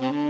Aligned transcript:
Mm-hmm. 0.00 0.27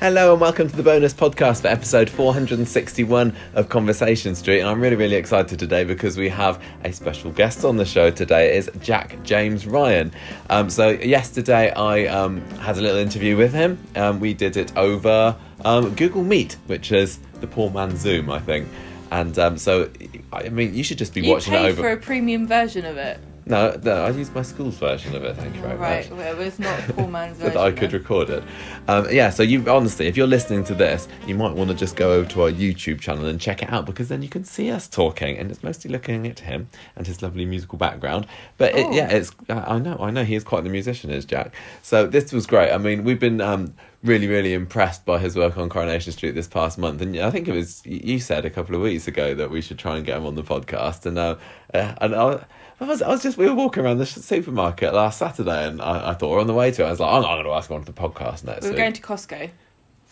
Hello 0.00 0.32
and 0.32 0.40
welcome 0.40 0.66
to 0.66 0.74
the 0.74 0.82
bonus 0.82 1.12
podcast 1.12 1.60
for 1.60 1.68
episode 1.68 2.08
461 2.08 3.36
of 3.52 3.68
Conversation 3.68 4.34
Street. 4.34 4.60
And 4.60 4.68
I'm 4.70 4.80
really, 4.80 4.96
really 4.96 5.16
excited 5.16 5.58
today 5.58 5.84
because 5.84 6.16
we 6.16 6.30
have 6.30 6.58
a 6.84 6.92
special 6.92 7.30
guest 7.30 7.66
on 7.66 7.76
the 7.76 7.84
show 7.84 8.10
today. 8.10 8.56
It 8.56 8.56
is 8.56 8.70
Jack 8.80 9.22
James 9.24 9.66
Ryan. 9.66 10.10
Um, 10.48 10.70
so 10.70 10.88
yesterday 10.88 11.70
I 11.72 12.06
um, 12.06 12.40
had 12.60 12.78
a 12.78 12.80
little 12.80 12.96
interview 12.96 13.36
with 13.36 13.52
him. 13.52 13.78
Um, 13.94 14.20
we 14.20 14.32
did 14.32 14.56
it 14.56 14.74
over 14.74 15.36
um, 15.66 15.94
Google 15.94 16.24
Meet, 16.24 16.56
which 16.66 16.92
is 16.92 17.18
the 17.42 17.46
poor 17.46 17.70
man's 17.70 18.00
Zoom, 18.00 18.30
I 18.30 18.38
think. 18.40 18.68
And 19.10 19.38
um, 19.38 19.58
so, 19.58 19.90
I 20.32 20.48
mean, 20.48 20.74
you 20.74 20.82
should 20.82 20.96
just 20.96 21.12
be 21.12 21.20
You 21.20 21.30
watching 21.30 21.52
it 21.52 21.58
over. 21.58 21.82
for 21.82 21.92
a 21.92 21.98
premium 21.98 22.46
version 22.46 22.86
of 22.86 22.96
it. 22.96 23.20
No, 23.50 23.78
no, 23.82 24.04
I 24.04 24.10
used 24.10 24.34
my 24.34 24.42
school's 24.42 24.76
version 24.76 25.14
of 25.14 25.24
it. 25.24 25.36
Thank 25.36 25.54
you 25.56 25.60
very 25.62 25.76
right, 25.76 26.08
much. 26.10 26.18
well, 26.18 26.40
it's 26.40 26.58
not 26.58 26.88
a 26.88 26.92
poor 26.94 27.08
man's 27.08 27.36
version. 27.38 27.54
that 27.54 27.60
I 27.62 27.70
could 27.72 27.90
then. 27.90 28.00
record 28.00 28.30
it. 28.30 28.44
Um, 28.88 29.06
yeah, 29.10 29.30
so 29.30 29.42
you 29.42 29.68
honestly, 29.68 30.06
if 30.06 30.16
you're 30.16 30.26
listening 30.26 30.64
to 30.64 30.74
this, 30.74 31.08
you 31.26 31.34
might 31.34 31.54
want 31.54 31.70
to 31.70 31.76
just 31.76 31.96
go 31.96 32.12
over 32.12 32.28
to 32.30 32.42
our 32.42 32.50
YouTube 32.50 33.00
channel 33.00 33.26
and 33.26 33.40
check 33.40 33.62
it 33.62 33.70
out 33.70 33.84
because 33.86 34.08
then 34.08 34.22
you 34.22 34.28
can 34.28 34.44
see 34.44 34.70
us 34.70 34.88
talking, 34.88 35.36
and 35.36 35.50
it's 35.50 35.62
mostly 35.62 35.90
looking 35.90 36.26
at 36.26 36.40
him 36.40 36.68
and 36.96 37.06
his 37.06 37.22
lovely 37.22 37.44
musical 37.44 37.76
background. 37.78 38.26
But 38.56 38.74
it, 38.74 38.86
Oh. 38.86 38.92
yeah, 38.92 39.10
it's 39.10 39.32
I 39.48 39.74
I 39.76 39.78
know, 39.78 39.96
I 40.00 40.10
know 40.10 40.24
he 40.24 40.34
is 40.34 40.44
quite 40.44 40.64
the 40.64 40.70
musician, 40.70 41.10
is 41.10 41.24
Jack. 41.24 41.54
So 41.82 42.06
this 42.06 42.32
was 42.32 42.46
great. 42.46 42.70
I 42.72 42.78
mean, 42.78 43.04
we've 43.04 43.20
been 43.20 43.40
um, 43.40 43.74
really, 44.02 44.26
really 44.26 44.54
impressed 44.54 45.04
by 45.04 45.18
his 45.18 45.36
work 45.36 45.56
on 45.58 45.68
Coronation 45.68 46.12
Street 46.12 46.34
this 46.34 46.48
past 46.48 46.78
month, 46.78 47.00
and 47.02 47.18
I 47.18 47.30
think 47.30 47.48
it 47.48 47.54
was 47.54 47.82
you 47.84 48.18
said 48.20 48.44
a 48.44 48.50
couple 48.50 48.74
of 48.74 48.80
weeks 48.82 49.06
ago 49.08 49.34
that 49.34 49.50
we 49.50 49.60
should 49.60 49.78
try 49.78 49.96
and 49.96 50.06
get 50.06 50.16
him 50.18 50.26
on 50.26 50.34
the 50.36 50.42
podcast, 50.42 51.04
and 51.06 51.18
uh, 51.18 51.36
uh, 51.74 51.94
and 52.00 52.14
I. 52.14 52.44
I 52.80 52.84
was, 52.84 53.02
I 53.02 53.08
was 53.08 53.22
just, 53.22 53.36
we 53.36 53.46
were 53.46 53.54
walking 53.54 53.84
around 53.84 53.98
the 53.98 54.06
supermarket 54.06 54.94
last 54.94 55.18
Saturday 55.18 55.66
and 55.66 55.82
I, 55.82 56.10
I 56.10 56.14
thought 56.14 56.30
we're 56.30 56.40
on 56.40 56.46
the 56.46 56.54
way 56.54 56.70
to 56.70 56.82
it. 56.82 56.86
I 56.86 56.90
was 56.90 57.00
like, 57.00 57.12
I'm 57.12 57.22
not 57.22 57.34
going 57.34 57.44
to 57.44 57.50
ask 57.52 57.68
him 57.70 57.76
on 57.76 57.84
the 57.84 57.92
podcast 57.92 58.44
next 58.44 58.62
We 58.62 58.68
were 58.70 58.74
week. 58.74 58.76
going 58.78 58.92
to 58.94 59.02
Costco. 59.02 59.50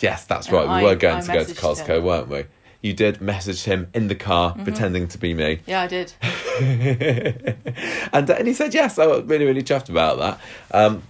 yes, 0.00 0.24
that's 0.26 0.50
right. 0.52 0.66
I- 0.68 0.82
we 0.82 0.88
were 0.88 0.94
going 0.96 1.16
I 1.16 1.20
to 1.22 1.26
go 1.32 1.44
to 1.44 1.50
messaged 1.52 1.58
Costco, 1.84 1.98
him. 1.98 2.04
weren't 2.04 2.28
we? 2.28 2.44
You 2.82 2.92
did 2.92 3.20
message 3.20 3.64
him 3.64 3.88
in 3.94 4.06
the 4.08 4.14
car, 4.14 4.52
Mm-hmm. 4.52 4.62
pretending 4.64 5.08
to 5.08 5.18
be 5.18 5.34
me. 5.34 5.60
Yeah, 5.66 5.80
I 5.82 5.86
did. 5.88 6.12
and, 6.60 8.30
uh, 8.30 8.34
and 8.38 8.46
he 8.46 8.52
said 8.54 8.74
yes. 8.74 8.98
I 8.98 9.06
was 9.06 9.24
really, 9.24 9.46
really 9.46 9.62
chuffed 9.62 9.88
about 9.88 10.18
that. 10.18 10.40
Um, 10.70 11.02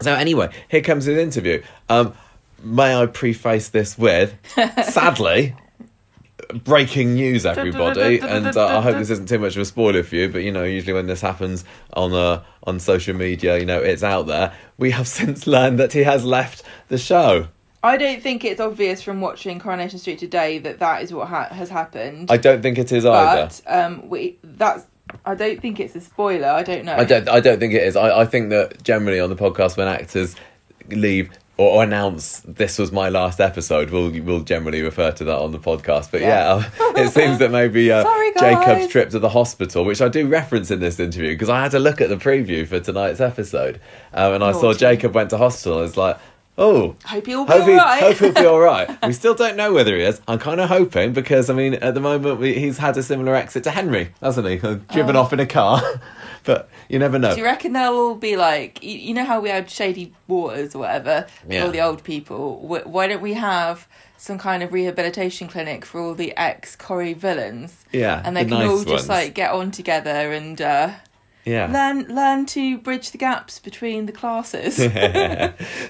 so 0.00 0.14
anyway, 0.14 0.50
here 0.68 0.82
comes 0.82 1.04
his 1.04 1.16
interview. 1.16 1.62
Um, 1.88 2.14
may 2.62 2.94
I 2.94 3.06
preface 3.06 3.68
this 3.68 3.96
with, 3.96 4.34
sadly, 4.84 5.54
breaking 6.52 7.14
news, 7.14 7.44
everybody, 7.46 8.20
and 8.20 8.56
uh, 8.56 8.78
I 8.78 8.80
hope 8.80 8.96
this 8.98 9.10
isn't 9.10 9.28
too 9.28 9.38
much 9.38 9.56
of 9.56 9.62
a 9.62 9.64
spoiler 9.64 10.02
for 10.02 10.16
you. 10.16 10.28
But 10.28 10.38
you 10.42 10.52
know, 10.52 10.64
usually 10.64 10.92
when 10.92 11.06
this 11.06 11.20
happens 11.20 11.64
on 11.94 12.12
uh, 12.12 12.42
on 12.64 12.80
social 12.80 13.14
media, 13.14 13.58
you 13.58 13.66
know, 13.66 13.80
it's 13.80 14.02
out 14.02 14.26
there. 14.26 14.52
We 14.78 14.90
have 14.92 15.08
since 15.18 15.46
learned 15.46 15.78
that 15.78 15.92
he 15.92 16.02
has 16.04 16.24
left 16.24 16.62
the 16.88 16.98
show. 16.98 17.48
I 17.84 17.96
don't 17.96 18.22
think 18.22 18.44
it's 18.44 18.60
obvious 18.60 19.02
from 19.02 19.20
watching 19.20 19.58
Coronation 19.58 19.98
Street 19.98 20.18
today 20.20 20.58
that 20.58 20.78
that 20.78 21.02
is 21.02 21.12
what 21.12 21.26
ha- 21.28 21.48
has 21.48 21.68
happened. 21.68 22.30
I 22.30 22.36
don't 22.36 22.62
think 22.62 22.78
it 22.78 22.92
is 22.92 23.04
either. 23.04 23.46
but 23.46 23.60
um, 23.66 24.08
we 24.08 24.38
that's. 24.42 24.86
I 25.26 25.34
don't 25.34 25.60
think 25.60 25.80
it's 25.80 25.94
a 25.96 26.00
spoiler. 26.00 26.46
I 26.48 26.62
don't 26.62 26.84
know. 26.84 26.94
I 26.96 27.04
don't. 27.04 27.28
I 27.28 27.40
don't 27.40 27.58
think 27.58 27.74
it 27.74 27.82
is. 27.82 27.96
I, 27.96 28.20
I 28.20 28.24
think 28.24 28.50
that 28.50 28.82
generally 28.82 29.18
on 29.20 29.30
the 29.30 29.36
podcast, 29.36 29.76
when 29.76 29.88
actors 29.88 30.36
leave 30.88 31.30
or, 31.70 31.82
announce 31.82 32.40
this 32.40 32.78
was 32.78 32.92
my 32.92 33.08
last 33.08 33.40
episode, 33.40 33.90
we'll 33.90 34.10
we'll 34.22 34.40
generally 34.42 34.82
refer 34.82 35.10
to 35.12 35.24
that 35.24 35.36
on 35.38 35.52
the 35.52 35.58
podcast. 35.58 36.10
But 36.10 36.20
yeah, 36.22 36.64
Yeah. 36.78 36.92
it 37.02 37.10
seems 37.10 37.38
that 37.38 37.50
maybe 37.50 37.90
uh, 37.92 38.02
Sorry. 38.02 38.32
Jacob's 38.38 38.88
trip 38.90 39.10
to 39.10 39.18
the 39.18 39.28
hospital, 39.30 39.84
which 39.84 40.00
I 40.00 40.08
do 40.08 40.26
reference 40.28 40.70
in 40.70 40.80
this 40.80 40.98
interview 41.00 41.30
because 41.34 41.48
I 41.48 41.62
had 41.62 41.70
to 41.72 41.78
look 41.78 42.00
at 42.00 42.08
the 42.08 42.16
preview 42.16 42.66
for 42.66 42.80
tonight's 42.80 43.20
episode, 43.20 43.80
um, 44.14 44.34
and 44.34 44.44
I 44.44 44.52
saw 44.52 44.72
Jacob 44.74 45.14
went 45.14 45.30
to 45.30 45.38
hospital. 45.38 45.78
and 45.80 45.88
It's 45.88 45.96
like. 45.96 46.18
Oh, 46.58 46.94
Hope 47.06 47.24
he'll 47.26 47.46
be 47.46 47.52
hope, 47.52 47.64
he, 47.66 47.70
alright. 47.78 48.02
hope 48.02 48.16
he'll 48.18 48.32
be 48.34 48.44
all 48.46 48.60
right. 48.60 48.86
We 49.06 49.14
still 49.14 49.32
don't 49.34 49.56
know 49.56 49.72
whether 49.72 49.96
he 49.96 50.02
is. 50.02 50.20
I'm 50.28 50.38
kind 50.38 50.60
of 50.60 50.68
hoping 50.68 51.14
because 51.14 51.48
I 51.48 51.54
mean, 51.54 51.72
at 51.72 51.94
the 51.94 52.00
moment 52.00 52.38
we, 52.40 52.52
he's 52.52 52.76
had 52.76 52.94
a 52.98 53.02
similar 53.02 53.34
exit 53.34 53.64
to 53.64 53.70
Henry, 53.70 54.10
hasn't 54.20 54.46
he? 54.46 54.56
Driven 54.92 55.16
off 55.16 55.32
in 55.32 55.40
a 55.40 55.46
car, 55.46 55.80
but 56.44 56.68
you 56.88 56.98
never 56.98 57.18
know. 57.18 57.32
Do 57.32 57.38
you 57.38 57.44
reckon 57.44 57.72
they'll 57.72 57.92
all 57.92 58.14
be 58.14 58.36
like, 58.36 58.82
you, 58.82 58.96
you 58.98 59.14
know 59.14 59.24
how 59.24 59.40
we 59.40 59.48
had 59.48 59.70
shady 59.70 60.12
waters 60.28 60.74
or 60.74 60.80
whatever, 60.80 61.26
for 61.46 61.52
Yeah. 61.52 61.64
all 61.64 61.70
the 61.70 61.80
old 61.80 62.04
people? 62.04 62.58
Why 62.66 63.06
don't 63.06 63.22
we 63.22 63.34
have 63.34 63.86
some 64.16 64.38
kind 64.38 64.62
of 64.62 64.72
rehabilitation 64.72 65.48
clinic 65.48 65.84
for 65.84 66.00
all 66.00 66.14
the 66.14 66.36
ex 66.36 66.76
Corrie 66.76 67.14
villains? 67.14 67.84
Yeah, 67.92 68.22
and 68.24 68.36
they 68.36 68.44
the 68.44 68.50
can 68.50 68.58
nice 68.60 68.70
all 68.70 68.84
just 68.84 69.08
like 69.08 69.34
get 69.34 69.52
on 69.52 69.70
together 69.70 70.32
and 70.32 70.60
uh, 70.60 70.90
Yeah. 71.44 71.66
learn 71.66 72.14
learn 72.14 72.46
to 72.46 72.78
bridge 72.78 73.10
the 73.10 73.18
gaps 73.18 73.58
between 73.58 74.06
the 74.06 74.12
classes. 74.12 74.78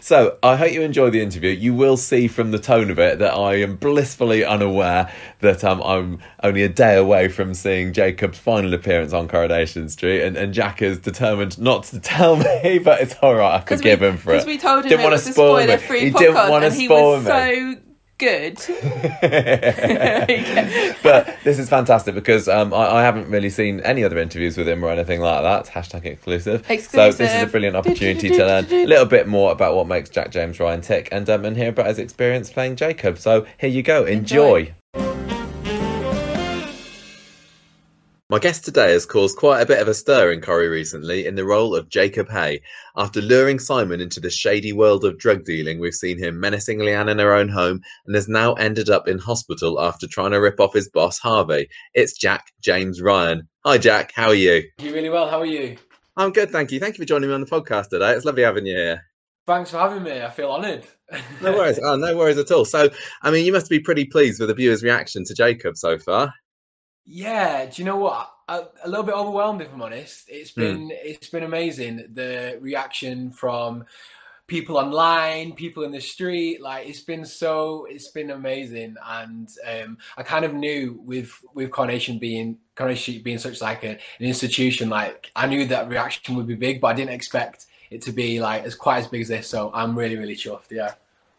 So 0.01 0.37
I 0.43 0.57
hope 0.57 0.73
you 0.73 0.83
enjoy 0.83 1.11
the 1.11 1.23
interview. 1.23 1.51
You 1.51 1.75
will 1.75 1.97
see 1.97 2.27
from 2.29 2.51
the 2.51 2.59
tone 2.59 2.91
of 2.91 2.99
it 2.99 3.19
that 3.21 3.35
I 3.35 3.57
am 3.57 3.77
blissfully 3.77 4.45
unaware 4.45 5.13
that 5.41 5.63
um, 5.65 5.83
I'm 5.83 6.19
only 6.43 6.63
a 6.63 6.69
day 6.69 6.97
away 6.97 7.29
from 7.29 7.55
seeing 7.55 7.93
Jacob's 7.93 8.39
final 8.39 8.75
appearance 8.75 9.13
on 9.13 9.29
Coronation 9.29 9.89
Street, 9.89 10.23
and, 10.23 10.37
and 10.37 10.53
Jack 10.53 10.83
is 10.83 10.99
determined 10.99 11.59
not 11.59 11.85
to 11.85 12.01
tell 12.01 12.37
me, 12.37 12.79
but 12.79 13.01
it's 13.01 13.15
all 13.23 13.35
right. 13.35 13.57
I 13.57 13.61
forgive 13.61 14.01
we, 14.01 14.09
him 14.09 14.17
for 14.17 14.31
it. 14.31 14.35
Because 14.35 14.47
we 14.47 14.59
told 14.59 14.85
him 14.85 14.91
Didn't 14.91 15.01
it 15.01 15.05
wanna 15.05 15.19
spoil 15.19 15.67
me. 15.67 15.77
He 16.01 16.11
didn't 16.11 16.37
and 16.37 16.75
he 16.75 16.87
spoil 16.87 17.21
me. 17.21 17.27
so 17.27 17.77
good. 18.23 18.57
but 21.03 21.37
this 21.43 21.59
is 21.59 21.69
fantastic 21.69 22.15
because 22.15 22.49
um, 22.49 22.73
I, 22.73 22.99
I 22.99 23.03
haven't 23.03 23.29
really 23.29 23.51
seen 23.51 23.81
any 23.81 24.05
other 24.05 24.19
interviews 24.19 24.57
with 24.57 24.69
him 24.69 24.85
or 24.85 24.91
anything 24.91 25.21
like 25.21 25.43
that. 25.43 25.67
Hashtag 25.67 26.05
exclusive. 26.05 26.65
So 26.67 27.11
this 27.11 27.21
is 27.21 27.43
a 27.43 27.47
brilliant 27.47 27.77
opportunity 27.77 28.31
to 28.31 28.39
learn 28.39 28.67
a 28.67 28.87
little 28.87 29.07
bit 29.07 29.27
more 29.27 29.51
about 29.51 29.75
what 29.75 29.89
makes 29.89 30.09
Jack 30.09 30.31
James 30.31 30.61
Ryan 30.61 30.81
tick 30.81 31.09
and 31.11 31.29
um, 31.29 31.45
and 31.45 31.57
hear 31.57 31.71
about 31.71 31.87
his 31.87 31.99
experience 31.99 32.51
playing 32.51 32.77
Jacob. 32.77 33.19
So 33.19 33.47
here 33.59 33.71
you 33.71 33.83
go. 33.83 34.05
Enjoy. 34.05 34.61
Enjoy. 34.61 34.75
My 38.33 38.39
guest 38.39 38.65
today 38.65 38.93
has 38.93 39.05
caused 39.05 39.37
quite 39.37 39.61
a 39.61 39.67
bit 39.67 39.83
of 39.83 39.89
a 39.89 39.93
stir 39.93 40.33
in 40.33 40.41
Corrie 40.41 40.69
recently 40.69 41.27
in 41.27 41.35
the 41.35 41.45
role 41.45 41.77
of 41.77 41.91
Jacob 41.91 42.31
Hay. 42.31 42.63
After 42.97 43.21
luring 43.21 43.59
Simon 43.59 44.01
into 44.01 44.21
the 44.21 44.31
shady 44.31 44.73
world 44.73 45.05
of 45.05 45.19
drug 45.19 45.45
dealing, 45.45 45.79
we've 45.79 45.93
seen 45.93 46.17
him 46.17 46.41
menacing 46.41 46.79
Leanne 46.79 47.11
in 47.11 47.19
her 47.19 47.35
own 47.35 47.51
home 47.51 47.83
and 48.07 48.15
has 48.15 48.29
now 48.29 48.55
ended 48.55 48.89
up 48.89 49.07
in 49.07 49.19
hospital 49.19 49.79
after 49.79 50.07
trying 50.07 50.31
to 50.31 50.41
rip 50.41 50.61
off 50.61 50.73
his 50.73 50.89
boss, 50.89 51.19
Harvey. 51.19 51.69
It's 51.93 52.17
Jack 52.17 52.47
James 52.63 53.03
Ryan. 53.03 53.47
Hi, 53.67 53.77
Jack. 53.77 54.13
How 54.15 54.29
are 54.29 54.35
you? 54.35 54.63
You 54.79 54.95
really 54.95 55.11
well. 55.11 55.29
How 55.29 55.41
are 55.41 55.45
you? 55.45 55.77
I'm 56.17 56.33
good, 56.33 56.51
thank 56.51 56.73
you. 56.73 56.81
Thank 56.81 56.97
you 56.97 57.05
for 57.05 57.09
joining 57.09 57.29
me 57.29 57.35
on 57.35 57.43
the 57.43 57.47
podcast 57.47 57.91
today. 57.91 58.13
It's 58.13 58.25
lovely 58.25 58.45
having 58.45 58.65
you 58.65 58.77
here. 58.77 59.05
Thanks 59.47 59.73
for 59.73 59.77
having 59.77 60.05
me. 60.05 60.23
I 60.23 60.31
feel 60.31 60.51
honoured. 60.51 60.87
No 61.43 61.53
worries. 61.53 61.79
Oh, 61.85 61.97
no 61.97 62.17
worries 62.17 62.39
at 62.39 62.51
all. 62.51 62.65
So, 62.65 62.89
I 63.21 63.31
mean, 63.31 63.45
you 63.45 63.53
must 63.53 63.69
be 63.69 63.79
pretty 63.79 64.07
pleased 64.07 64.41
with 64.41 64.49
the 64.49 64.55
viewers' 64.55 64.83
reaction 64.83 65.23
to 65.27 65.35
Jacob 65.35 65.77
so 65.77 65.99
far. 65.99 66.33
Yeah. 67.05 67.67
Do 67.67 67.83
you 67.83 67.85
know 67.85 67.97
what? 67.97 68.31
A, 68.49 68.65
a 68.85 68.89
little 68.89 69.05
bit 69.05 69.15
overwhelmed, 69.15 69.63
if 69.63 69.73
I'm 69.73 69.83
honest. 69.83 70.25
It's 70.29 70.51
been 70.53 70.91
it's 70.93 71.29
been 71.29 71.43
amazing. 71.43 72.09
The 72.15 72.59
reaction 72.61 73.31
from 73.33 73.85
people 74.47 74.77
online, 74.77 75.53
people 75.53 75.83
in 75.85 75.93
the 75.93 76.01
street, 76.01 76.61
like 76.61 76.87
it's 76.87 77.01
been 77.01 77.25
so 77.25 77.87
it's 77.89 78.09
been 78.09 78.31
amazing. 78.31 78.97
And 79.07 79.49
um, 79.67 79.99
I 80.17 80.23
kind 80.23 80.45
of 80.45 80.55
knew 80.55 81.01
with 81.05 81.33
with 81.55 81.71
Coronation 81.71 82.19
being 82.19 82.59
Coronation 82.75 83.03
Street 83.03 83.25
being 83.25 83.39
such 83.39 83.61
like 83.61 83.83
a, 83.85 83.91
an 83.91 83.99
institution, 84.21 84.89
like 84.89 85.31
I 85.35 85.47
knew 85.47 85.67
that 85.67 85.89
reaction 85.89 86.37
would 86.37 86.47
be 86.47 86.55
big, 86.55 86.81
but 86.81 86.89
I 86.89 86.95
didn't 86.95 87.15
expect 87.15 87.67
it 87.91 88.03
to 88.03 88.13
be 88.13 88.41
like 88.41 88.65
as 88.65 88.75
quite 88.75 88.99
as 88.99 89.07
big 89.09 89.23
as 89.23 89.29
this. 89.29 89.49
So 89.49 89.71
I'm 89.75 89.99
really 89.99 90.17
really 90.17 90.37
chuffed. 90.37 90.71
Yeah. 90.71 90.95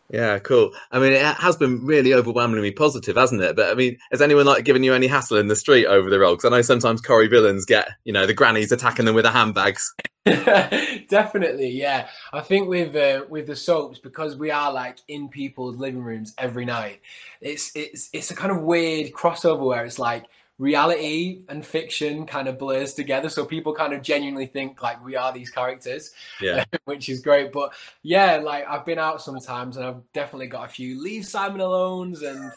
Yeah, 0.09 0.38
cool. 0.40 0.72
I 0.91 1.00
mean, 1.00 1.14
it 1.14 1.22
has 1.22 1.56
been 1.56 1.84
really 1.85 2.14
overwhelmingly 2.14 2.72
positive, 2.72 3.16
hasn't 3.16 3.41
it? 3.41 3.55
But 3.55 3.72
I 3.72 3.73
mean, 3.73 3.97
has 4.11 4.22
anyone 4.22 4.46
like 4.46 4.66
given 4.66 4.84
you 4.84 4.94
any 4.94 5.08
hassle 5.08 5.38
in 5.38 5.47
the 5.47 5.55
street 5.55 5.85
over 5.85 6.09
the 6.09 6.20
role? 6.20 6.35
Because 6.35 6.52
I 6.52 6.55
know 6.55 6.61
sometimes 6.61 7.02
Corrie 7.02 7.28
villains 7.28 7.66
get, 7.66 7.90
you 8.03 8.14
know, 8.14 8.28
the 8.28 8.34
grannies 8.34 8.72
attacking 8.72 9.05
them 9.05 9.16
with 9.16 9.23
their 9.23 9.34
handbags. 9.34 9.94
Definitely, 10.26 11.70
yeah. 11.70 12.09
I 12.32 12.41
think 12.41 12.67
with 12.70 12.96
uh, 12.96 13.26
with 13.29 13.47
the 13.47 13.55
soaps 13.55 14.00
because 14.00 14.35
we 14.35 14.52
are 14.52 14.72
like 14.72 15.00
in 15.08 15.29
people's 15.29 15.78
living 15.78 16.02
rooms 16.02 16.34
every 16.38 16.66
night. 16.66 17.02
It's 17.41 17.72
it's 17.76 18.09
it's 18.14 18.32
a 18.32 18.35
kind 18.35 18.52
of 18.52 18.61
weird 18.61 19.11
crossover 19.14 19.66
where 19.66 19.85
it's 19.85 19.99
like 19.99 20.26
reality 20.63 21.41
and 21.49 21.65
fiction 21.65 22.25
kind 22.25 22.47
of 22.47 22.57
blurs 22.57 22.93
together, 22.93 23.29
so 23.29 23.45
people 23.45 23.73
kind 23.73 23.93
of 23.93 24.01
genuinely 24.01 24.45
think 24.47 24.81
like 24.81 25.03
we 25.05 25.15
are 25.15 25.31
these 25.33 25.49
characters, 25.49 26.11
Yeah. 26.41 26.63
which 26.85 27.09
is 27.09 27.19
great. 27.21 27.51
But 27.51 27.73
yeah, 28.01 28.37
like 28.37 28.65
I've 28.67 28.85
been 28.85 28.99
out 28.99 29.21
sometimes 29.21 29.77
and 29.77 29.85
I've 29.85 30.01
definitely 30.13 30.47
got 30.47 30.65
a 30.65 30.71
few 30.71 31.01
leave 31.01 31.25
Simon 31.25 31.59
alones 31.61 32.23
and. 32.27 32.51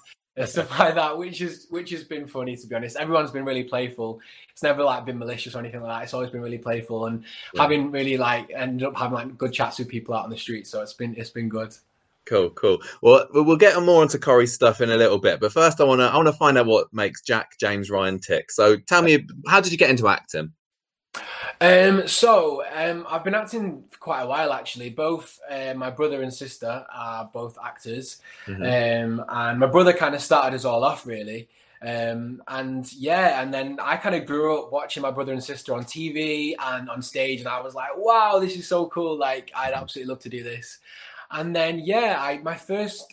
stuff 0.47 0.79
like 0.79 0.95
that, 0.95 1.17
which 1.17 1.41
is 1.41 1.67
which 1.71 1.89
has 1.91 2.05
been 2.05 2.27
funny 2.27 2.55
to 2.55 2.67
be 2.67 2.75
honest. 2.75 2.97
Everyone's 2.97 3.31
been 3.31 3.47
really 3.47 3.65
playful. 3.65 4.21
It's 4.53 4.63
never 4.63 4.83
like 4.85 5.07
been 5.07 5.19
malicious 5.19 5.55
or 5.55 5.61
anything 5.61 5.81
like 5.81 5.91
that. 5.99 6.03
It's 6.05 6.13
always 6.13 6.29
been 6.31 6.43
really 6.43 6.59
playful 6.59 7.07
and 7.07 7.25
Yeah. 7.55 7.63
having 7.63 7.91
really 7.91 8.19
like 8.19 8.51
ended 8.55 8.87
up 8.87 8.97
having 8.99 9.15
like 9.15 9.39
good 9.39 9.55
chats 9.55 9.79
with 9.79 9.89
people 9.89 10.15
out 10.15 10.25
on 10.25 10.31
the 10.31 10.37
street. 10.37 10.67
So 10.67 10.83
it's 10.83 10.93
been 10.93 11.15
it's 11.17 11.31
been 11.31 11.49
good. 11.49 11.75
Cool, 12.27 12.51
cool. 12.51 12.79
Well, 13.03 13.27
we'll 13.33 13.57
get 13.57 13.81
more 13.83 14.03
into 14.03 14.19
Corrie's 14.19 14.53
stuff 14.53 14.81
in 14.81 14.91
a 14.91 14.97
little 14.97 15.19
bit, 15.19 15.39
but 15.41 15.53
first, 15.53 15.81
I 15.81 15.85
want 15.85 16.01
to 16.01 16.07
I 16.07 16.17
want 16.17 16.27
to 16.27 16.33
find 16.33 16.59
out 16.59 16.67
what 16.67 16.93
makes 16.93 17.23
Jack 17.23 17.53
James 17.61 17.89
Ryan 17.89 18.19
tick. 18.19 18.51
So, 18.51 18.77
tell 18.77 19.03
me, 19.03 19.27
how 19.47 19.61
did 19.61 19.71
you 19.73 19.79
get 19.79 19.91
into 19.91 20.09
acting? 20.09 20.53
Um, 21.61 22.07
so 22.07 22.63
um, 22.75 23.07
I've 23.09 23.25
been 23.25 23.35
acting 23.35 23.85
for 23.91 23.99
quite 23.99 24.23
a 24.23 24.27
while 24.27 24.53
actually. 24.53 24.91
Both 24.91 25.39
uh, 25.51 25.73
my 25.75 25.89
brother 25.91 26.23
and 26.23 26.33
sister 26.33 26.85
are 26.93 27.31
both 27.33 27.57
actors, 27.65 28.19
Mhm. 28.47 28.61
um, 29.15 29.25
and 29.29 29.59
my 29.61 29.67
brother 29.67 29.93
kind 29.93 30.15
of 30.15 30.21
started 30.21 30.55
us 30.55 30.65
all 30.65 30.85
off 30.85 31.07
really. 31.07 31.49
Um, 31.83 32.43
and 32.49 32.91
yeah, 32.95 33.41
and 33.43 33.53
then 33.53 33.79
I 33.81 33.97
kind 33.97 34.15
of 34.15 34.27
grew 34.27 34.59
up 34.59 34.73
watching 34.73 35.03
my 35.03 35.11
brother 35.11 35.33
and 35.33 35.45
sister 35.45 35.75
on 35.75 35.85
TV 35.85 36.55
and 36.59 36.89
on 36.91 37.01
stage, 37.03 37.39
and 37.41 37.49
I 37.49 37.61
was 37.61 37.75
like, 37.75 37.91
wow, 37.97 38.39
this 38.39 38.57
is 38.57 38.67
so 38.67 38.87
cool! 38.89 39.17
Like 39.17 39.51
I'd 39.55 39.75
absolutely 39.75 40.11
love 40.11 40.21
to 40.21 40.29
do 40.29 40.43
this. 40.43 40.79
And 41.31 41.55
then 41.55 41.79
yeah, 41.79 42.17
I 42.19 42.39
my 42.39 42.55
first 42.55 43.13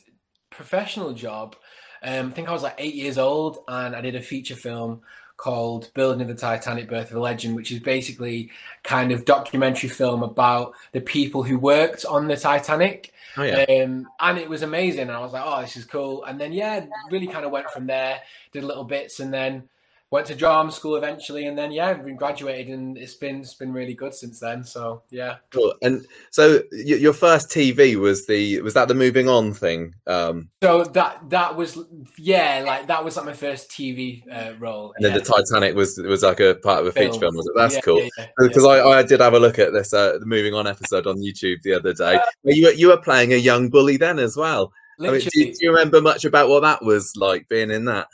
professional 0.50 1.14
job. 1.14 1.56
Um, 2.02 2.28
I 2.28 2.32
think 2.32 2.50
I 2.50 2.52
was 2.52 2.64
like 2.64 2.76
eight 2.78 2.96
years 2.96 3.18
old, 3.18 3.60
and 3.68 3.96
I 3.96 4.02
did 4.02 4.16
a 4.16 4.22
feature 4.22 4.56
film 4.56 5.02
called 5.38 5.92
Building 5.94 6.22
of 6.22 6.28
the 6.28 6.36
Titanic 6.36 6.90
Birth 6.90 7.12
of 7.12 7.18
a 7.18 7.20
Legend, 7.20 7.56
which 7.56 7.72
is 7.72 7.80
basically 7.80 8.52
kind 8.84 9.12
of 9.12 9.26
documentary 9.26 9.90
film 9.90 10.24
about 10.24 10.74
the 10.92 11.02
people 11.02 11.44
who 11.44 11.58
worked 11.58 12.06
on 12.06 12.28
the 12.28 12.38
Titanic. 12.38 13.14
Oh 13.36 13.44
yeah, 13.44 13.66
Um, 13.84 14.08
and 14.20 14.38
it 14.38 14.48
was 14.48 14.62
amazing. 14.62 15.02
And 15.02 15.12
I 15.12 15.20
was 15.20 15.34
like, 15.34 15.44
oh, 15.46 15.62
this 15.62 15.76
is 15.76 15.86
cool. 15.86 16.24
And 16.24 16.40
then, 16.40 16.54
yeah, 16.54 16.86
really 17.12 17.28
kind 17.28 17.46
of 17.46 17.52
went 17.52 17.70
from 17.72 17.88
there, 17.88 18.22
did 18.52 18.64
little 18.64 18.84
bits, 18.84 19.20
and 19.20 19.34
then 19.34 19.68
went 20.14 20.28
to 20.28 20.36
drama 20.36 20.72
school 20.72 20.96
eventually. 20.96 21.48
And 21.48 21.58
then, 21.58 21.72
yeah, 21.72 21.88
I've 21.88 22.06
been 22.06 22.16
graduated, 22.16 22.68
and 22.72 22.96
it's 23.00 23.16
been 23.16 23.42
it's 23.42 23.56
been 23.56 23.74
really 23.74 23.96
good 23.96 24.14
since 24.14 24.40
then. 24.40 24.64
So, 24.64 25.02
yeah. 25.10 25.38
cool. 25.50 25.74
And 25.82 26.06
so, 26.30 26.62
your 26.72 27.14
first 27.14 27.50
TV 27.50 27.96
was 27.96 28.28
the 28.28 28.62
was 28.62 28.76
that 28.76 28.88
the 28.88 28.94
Moving 28.94 29.28
On 29.28 29.54
thing? 29.54 29.96
Um, 30.06 30.50
So 30.62 30.84
that 30.84 31.30
that 31.32 31.56
was 31.58 31.80
yeah, 32.18 32.64
like 32.64 32.86
that 32.88 33.04
was 33.04 33.18
like 33.18 33.26
my 33.26 33.34
first 33.34 33.72
TV 33.72 34.22
uh, 34.32 34.54
role. 34.60 34.94
and 34.96 35.04
then 35.04 35.14
yeah. 35.14 35.18
the 35.18 35.26
Titanic 35.26 35.76
was 35.76 35.98
was 35.98 36.22
like 36.22 36.40
a 36.40 36.56
part 36.56 36.82
of 36.82 36.86
a 36.88 36.92
feature 36.92 37.10
Film. 37.14 37.20
film. 37.22 37.36
Was 37.38 37.48
it? 37.48 37.54
That's 37.56 37.76
Yeah, 37.76 37.82
cool. 37.82 38.00
yeah, 38.02 38.10
yeah. 38.20 38.28
Because 38.38 38.66
I, 38.66 38.82
I 39.00 39.02
did 39.04 39.20
have 39.20 39.34
a 39.34 39.40
look 39.40 39.58
at 39.58 39.74
this 39.74 39.94
uh, 39.94 40.20
the 40.20 40.28
Moving 40.28 40.54
On 40.54 40.68
episode 40.68 41.08
on 41.08 41.18
YouTube 41.18 41.64
the 41.64 41.74
other 41.74 41.92
day. 41.94 42.20
where 42.44 42.56
you 42.56 42.66
were- 42.68 42.74
you 42.74 42.88
were 42.90 42.98
playing 43.02 43.34
a 43.34 43.38
young 43.38 43.70
bully 43.70 43.98
then 43.98 44.20
as 44.20 44.38
well. 44.38 44.72
I 45.00 45.10
mean, 45.10 45.22
do, 45.22 45.30
do 45.32 45.54
you 45.60 45.72
remember 45.72 46.02
much 46.02 46.24
about 46.24 46.50
what 46.50 46.62
that 46.62 46.84
was 46.86 47.16
like 47.18 47.50
being 47.50 47.72
in 47.72 47.86
that? 47.86 48.08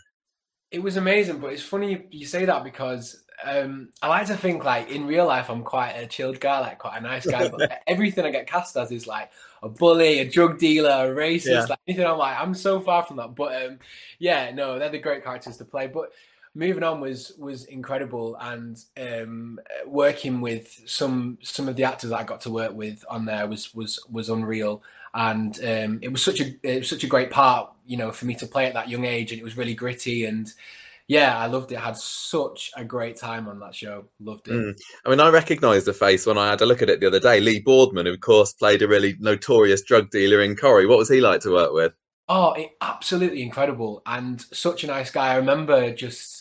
It 0.71 0.79
was 0.81 0.97
amazing. 0.97 1.39
But 1.39 1.53
it's 1.53 1.63
funny 1.63 1.91
you, 1.91 2.03
you 2.11 2.25
say 2.25 2.45
that 2.45 2.63
because 2.63 3.23
um, 3.43 3.89
I 4.01 4.07
like 4.07 4.27
to 4.27 4.35
think 4.37 4.63
like 4.63 4.89
in 4.89 5.05
real 5.07 5.25
life 5.25 5.49
I'm 5.49 5.63
quite 5.63 5.91
a 5.91 6.07
chilled 6.07 6.39
guy, 6.39 6.59
like 6.59 6.77
quite 6.79 6.97
a 6.97 7.01
nice 7.01 7.25
guy. 7.25 7.47
But 7.49 7.81
everything 7.87 8.25
I 8.25 8.31
get 8.31 8.47
cast 8.47 8.75
as 8.77 8.91
is 8.91 9.07
like 9.07 9.31
a 9.63 9.69
bully, 9.69 10.19
a 10.19 10.29
drug 10.29 10.59
dealer, 10.59 10.89
a 10.89 11.15
racist, 11.15 11.45
Yeah. 11.45 11.65
like 11.69 11.79
anything. 11.87 12.05
I'm 12.05 12.17
like 12.17 12.37
I'm 12.39 12.53
so 12.53 12.79
far 12.79 13.03
from 13.03 13.17
that. 13.17 13.35
But 13.35 13.65
um, 13.65 13.79
yeah, 14.19 14.51
no, 14.51 14.77
they're 14.79 14.89
the 14.89 14.99
great 14.99 15.23
characters 15.23 15.57
to 15.57 15.65
play. 15.65 15.87
But 15.87 16.11
moving 16.55 16.83
on 16.83 16.99
was 16.99 17.33
was 17.37 17.65
incredible 17.65 18.35
and 18.41 18.83
um 18.99 19.59
working 19.85 20.41
with 20.41 20.81
some 20.87 21.37
some 21.41 21.69
of 21.69 21.75
the 21.75 21.83
actors 21.83 22.09
that 22.09 22.19
I 22.19 22.23
got 22.23 22.41
to 22.41 22.49
work 22.51 22.73
with 22.73 23.05
on 23.07 23.25
there 23.25 23.47
was 23.47 23.73
was 23.73 24.03
was 24.11 24.29
unreal 24.29 24.81
and 25.13 25.59
um 25.63 25.99
it 26.01 26.11
was 26.11 26.23
such 26.23 26.39
a 26.39 26.53
it 26.63 26.79
was 26.79 26.89
such 26.89 27.03
a 27.03 27.07
great 27.07 27.31
part 27.31 27.71
you 27.85 27.97
know 27.97 28.11
for 28.11 28.25
me 28.25 28.35
to 28.35 28.45
play 28.47 28.65
at 28.65 28.73
that 28.73 28.89
young 28.89 29.05
age 29.05 29.31
and 29.31 29.39
it 29.39 29.43
was 29.43 29.57
really 29.57 29.73
gritty 29.73 30.25
and 30.25 30.53
yeah 31.07 31.37
I 31.37 31.47
loved 31.47 31.71
it 31.71 31.77
I 31.77 31.85
had 31.85 31.97
such 31.97 32.71
a 32.75 32.83
great 32.83 33.17
time 33.17 33.47
on 33.47 33.59
that 33.59 33.73
show 33.73 34.05
loved 34.19 34.47
it 34.47 34.53
Mm. 34.53 34.79
I 35.05 35.09
mean, 35.09 35.19
I 35.19 35.29
recognised 35.29 35.87
the 35.87 35.93
face 35.93 36.25
when 36.25 36.37
I 36.37 36.49
had 36.49 36.61
a 36.61 36.65
look 36.65 36.81
at 36.81 36.89
it 36.89 36.99
the 36.99 37.07
other 37.07 37.19
day. 37.19 37.39
Lee 37.39 37.59
Boardman, 37.59 38.05
who 38.05 38.13
of 38.13 38.19
course 38.19 38.53
played 38.53 38.81
a 38.81 38.87
really 38.87 39.15
notorious 39.19 39.81
drug 39.81 40.11
dealer 40.11 40.41
in 40.41 40.55
Corrie. 40.55 40.85
What 40.85 40.99
was 40.99 41.09
he 41.09 41.21
like 41.21 41.41
to 41.41 41.51
work 41.51 41.73
with? 41.73 41.93
Oh, 42.27 42.53
it, 42.53 42.77
absolutely 42.79 43.41
incredible 43.41 44.03
and 44.05 44.39
such 44.53 44.83
a 44.83 44.87
nice 44.87 45.09
guy. 45.09 45.33
I 45.33 45.37
remember 45.37 45.91
just 45.91 46.38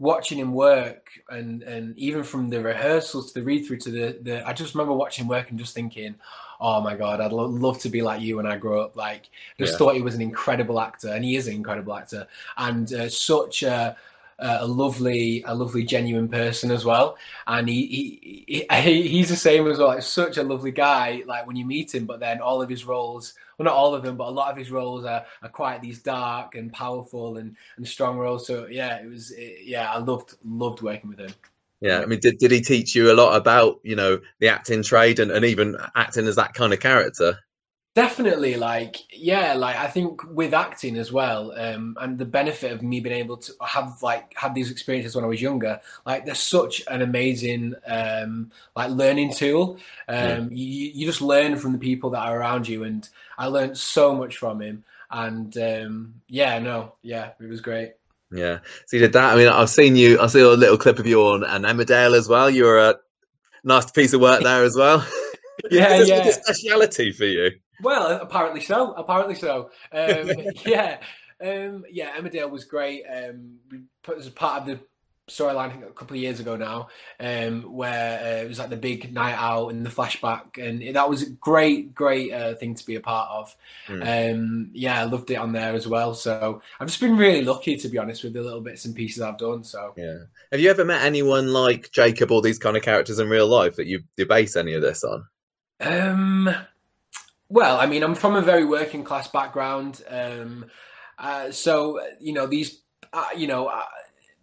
watching 0.00 0.38
him 0.38 0.52
work 0.52 1.10
and 1.28 1.62
and 1.64 1.98
even 1.98 2.22
from 2.22 2.48
the 2.48 2.62
rehearsals 2.62 3.32
to 3.32 3.40
the 3.40 3.44
read 3.44 3.66
through 3.66 3.78
to 3.78 3.90
the 3.90 4.18
the 4.22 4.46
I 4.48 4.52
just 4.52 4.74
remember 4.74 4.94
watching 4.94 5.24
him 5.24 5.28
work 5.28 5.50
and 5.50 5.58
just 5.58 5.74
thinking, 5.74 6.14
oh 6.60 6.80
my 6.80 6.94
god, 6.96 7.20
I'd 7.20 7.32
lo- 7.32 7.46
love 7.46 7.78
to 7.80 7.88
be 7.88 8.02
like 8.02 8.20
you 8.20 8.36
when 8.36 8.46
I 8.46 8.56
grow 8.56 8.80
up. 8.80 8.96
Like, 8.96 9.28
just 9.58 9.72
Yeah. 9.72 9.78
thought 9.78 9.94
he 9.96 10.02
was 10.02 10.14
an 10.14 10.22
incredible 10.22 10.80
actor, 10.80 11.08
and 11.08 11.24
he 11.24 11.36
is 11.36 11.48
an 11.48 11.54
incredible 11.54 11.94
actor, 11.94 12.26
and 12.56 12.92
uh, 12.92 13.08
such 13.08 13.62
a 13.62 13.96
Uh, 14.40 14.58
a 14.60 14.66
lovely, 14.66 15.42
a 15.46 15.54
lovely, 15.54 15.82
genuine 15.82 16.28
person 16.28 16.70
as 16.70 16.84
well. 16.84 17.18
And 17.48 17.68
he, 17.68 18.44
he, 18.46 18.66
he 18.70 19.02
he's 19.08 19.28
the 19.30 19.36
same 19.36 19.66
as 19.66 19.78
well. 19.78 20.00
Such 20.00 20.36
a 20.36 20.44
lovely 20.44 20.70
guy. 20.70 21.24
Like 21.26 21.46
when 21.46 21.56
you 21.56 21.66
meet 21.66 21.94
him, 21.94 22.06
but 22.06 22.20
then 22.20 22.40
all 22.40 22.62
of 22.62 22.68
his 22.68 22.84
roles, 22.84 23.34
well, 23.58 23.64
not 23.64 23.74
all 23.74 23.94
of 23.94 24.04
them, 24.04 24.16
but 24.16 24.28
a 24.28 24.30
lot 24.30 24.52
of 24.52 24.56
his 24.56 24.70
roles 24.70 25.04
are, 25.04 25.24
are 25.42 25.48
quite 25.48 25.82
these 25.82 26.00
dark 26.00 26.54
and 26.54 26.72
powerful 26.72 27.38
and, 27.38 27.56
and 27.76 27.88
strong 27.88 28.16
roles. 28.16 28.46
So 28.46 28.68
yeah, 28.68 28.98
it 29.00 29.08
was, 29.08 29.32
it, 29.32 29.64
yeah, 29.64 29.92
I 29.92 29.98
loved 29.98 30.36
loved 30.44 30.82
working 30.82 31.10
with 31.10 31.18
him. 31.18 31.34
Yeah, 31.80 32.00
I 32.00 32.06
mean, 32.06 32.18
did, 32.20 32.38
did 32.38 32.50
he 32.50 32.60
teach 32.60 32.94
you 32.94 33.12
a 33.12 33.14
lot 33.14 33.36
about 33.36 33.80
you 33.82 33.96
know 33.96 34.20
the 34.40 34.48
acting 34.48 34.82
trade 34.82 35.18
and, 35.18 35.30
and 35.30 35.44
even 35.44 35.76
acting 35.94 36.26
as 36.26 36.36
that 36.36 36.54
kind 36.54 36.72
of 36.72 36.80
character? 36.80 37.38
Definitely, 37.94 38.56
like 38.56 38.96
yeah, 39.12 39.54
like 39.54 39.74
I 39.76 39.88
think 39.88 40.22
with 40.30 40.54
acting 40.54 40.96
as 40.96 41.10
well, 41.10 41.52
um, 41.58 41.96
and 42.00 42.16
the 42.16 42.24
benefit 42.24 42.70
of 42.70 42.80
me 42.80 43.00
being 43.00 43.16
able 43.16 43.36
to 43.38 43.52
have 43.66 44.00
like 44.02 44.32
had 44.36 44.54
these 44.54 44.70
experiences 44.70 45.16
when 45.16 45.24
I 45.24 45.28
was 45.28 45.42
younger, 45.42 45.80
like 46.06 46.24
they're 46.24 46.36
such 46.36 46.82
an 46.88 47.02
amazing 47.02 47.74
um, 47.86 48.52
like 48.76 48.90
learning 48.90 49.32
tool. 49.32 49.78
Um, 50.06 50.48
you 50.52 50.92
you 50.94 51.06
just 51.06 51.20
learn 51.20 51.56
from 51.56 51.72
the 51.72 51.78
people 51.78 52.10
that 52.10 52.20
are 52.20 52.38
around 52.38 52.68
you, 52.68 52.84
and 52.84 53.08
I 53.36 53.46
learned 53.46 53.76
so 53.76 54.14
much 54.14 54.36
from 54.36 54.60
him. 54.62 54.84
And 55.10 55.56
um, 55.58 56.14
yeah, 56.28 56.58
no, 56.60 56.94
yeah, 57.02 57.32
it 57.40 57.48
was 57.48 57.60
great. 57.60 57.94
Yeah, 58.30 58.58
so 58.86 58.96
you 58.96 59.02
did 59.02 59.14
that. 59.14 59.32
I 59.32 59.36
mean, 59.36 59.48
I've 59.48 59.70
seen 59.70 59.96
you. 59.96 60.20
I 60.20 60.28
see 60.28 60.40
a 60.40 60.48
little 60.48 60.78
clip 60.78 61.00
of 61.00 61.06
you 61.06 61.20
on 61.22 61.42
an 61.42 61.62
Emmerdale 61.62 62.16
as 62.16 62.28
well. 62.28 62.48
You 62.48 62.64
were 62.64 62.78
a 62.78 62.94
nice 63.64 63.90
piece 63.90 64.12
of 64.12 64.20
work 64.20 64.42
there 64.42 64.62
as 64.62 64.76
well. 64.76 65.04
Yeah, 65.72 66.04
yeah. 66.04 66.24
a 66.24 66.32
speciality 66.32 67.10
for 67.10 67.24
you? 67.24 67.50
Well, 67.82 68.20
apparently 68.20 68.60
so. 68.60 68.92
Apparently 68.92 69.34
so. 69.34 69.70
Um, 69.92 70.30
yeah, 70.66 70.98
um, 71.42 71.84
yeah. 71.90 72.16
Emmerdale 72.16 72.50
was 72.50 72.64
great. 72.64 73.04
Um, 73.04 73.58
we 73.70 73.80
put 74.02 74.18
as 74.18 74.28
part 74.28 74.62
of 74.62 74.66
the 74.66 74.80
storyline 75.28 75.86
a 75.86 75.92
couple 75.92 76.16
of 76.16 76.22
years 76.22 76.40
ago 76.40 76.56
now, 76.56 76.88
um, 77.20 77.62
where 77.62 78.20
uh, 78.20 78.44
it 78.44 78.48
was 78.48 78.58
like 78.58 78.70
the 78.70 78.76
big 78.76 79.12
night 79.12 79.36
out 79.36 79.68
and 79.68 79.84
the 79.84 79.90
flashback, 79.90 80.58
and 80.58 80.96
that 80.96 81.08
was 81.08 81.22
a 81.22 81.30
great, 81.30 81.94
great 81.94 82.32
uh, 82.32 82.54
thing 82.54 82.74
to 82.74 82.84
be 82.84 82.96
a 82.96 83.00
part 83.00 83.28
of. 83.30 83.56
Um, 83.88 84.70
yeah, 84.72 85.00
I 85.00 85.04
loved 85.04 85.30
it 85.30 85.36
on 85.36 85.52
there 85.52 85.74
as 85.74 85.86
well. 85.86 86.14
So 86.14 86.62
I've 86.80 86.88
just 86.88 87.00
been 87.00 87.16
really 87.16 87.44
lucky, 87.44 87.76
to 87.76 87.88
be 87.88 87.98
honest, 87.98 88.24
with 88.24 88.32
the 88.32 88.42
little 88.42 88.60
bits 88.60 88.84
and 88.84 88.94
pieces 88.94 89.22
I've 89.22 89.38
done. 89.38 89.64
So 89.64 89.94
Yeah. 89.96 90.18
Have 90.50 90.60
you 90.60 90.70
ever 90.70 90.84
met 90.84 91.02
anyone 91.02 91.52
like 91.52 91.90
Jacob 91.92 92.30
or 92.30 92.42
these 92.42 92.58
kind 92.58 92.76
of 92.76 92.82
characters 92.82 93.18
in 93.18 93.28
real 93.28 93.46
life 93.46 93.76
that 93.76 93.86
you, 93.86 94.02
you 94.16 94.26
base 94.26 94.56
any 94.56 94.74
of 94.74 94.82
this 94.82 95.04
on? 95.04 95.24
Um, 95.80 96.54
well, 97.48 97.78
I 97.78 97.86
mean, 97.86 98.02
I'm 98.02 98.14
from 98.14 98.36
a 98.36 98.42
very 98.42 98.64
working 98.64 99.04
class 99.04 99.28
background, 99.28 100.02
um, 100.08 100.66
uh, 101.18 101.50
so 101.50 102.00
you 102.20 102.32
know 102.32 102.46
these, 102.46 102.82
uh, 103.12 103.28
you 103.36 103.46
know, 103.46 103.68
uh, 103.68 103.84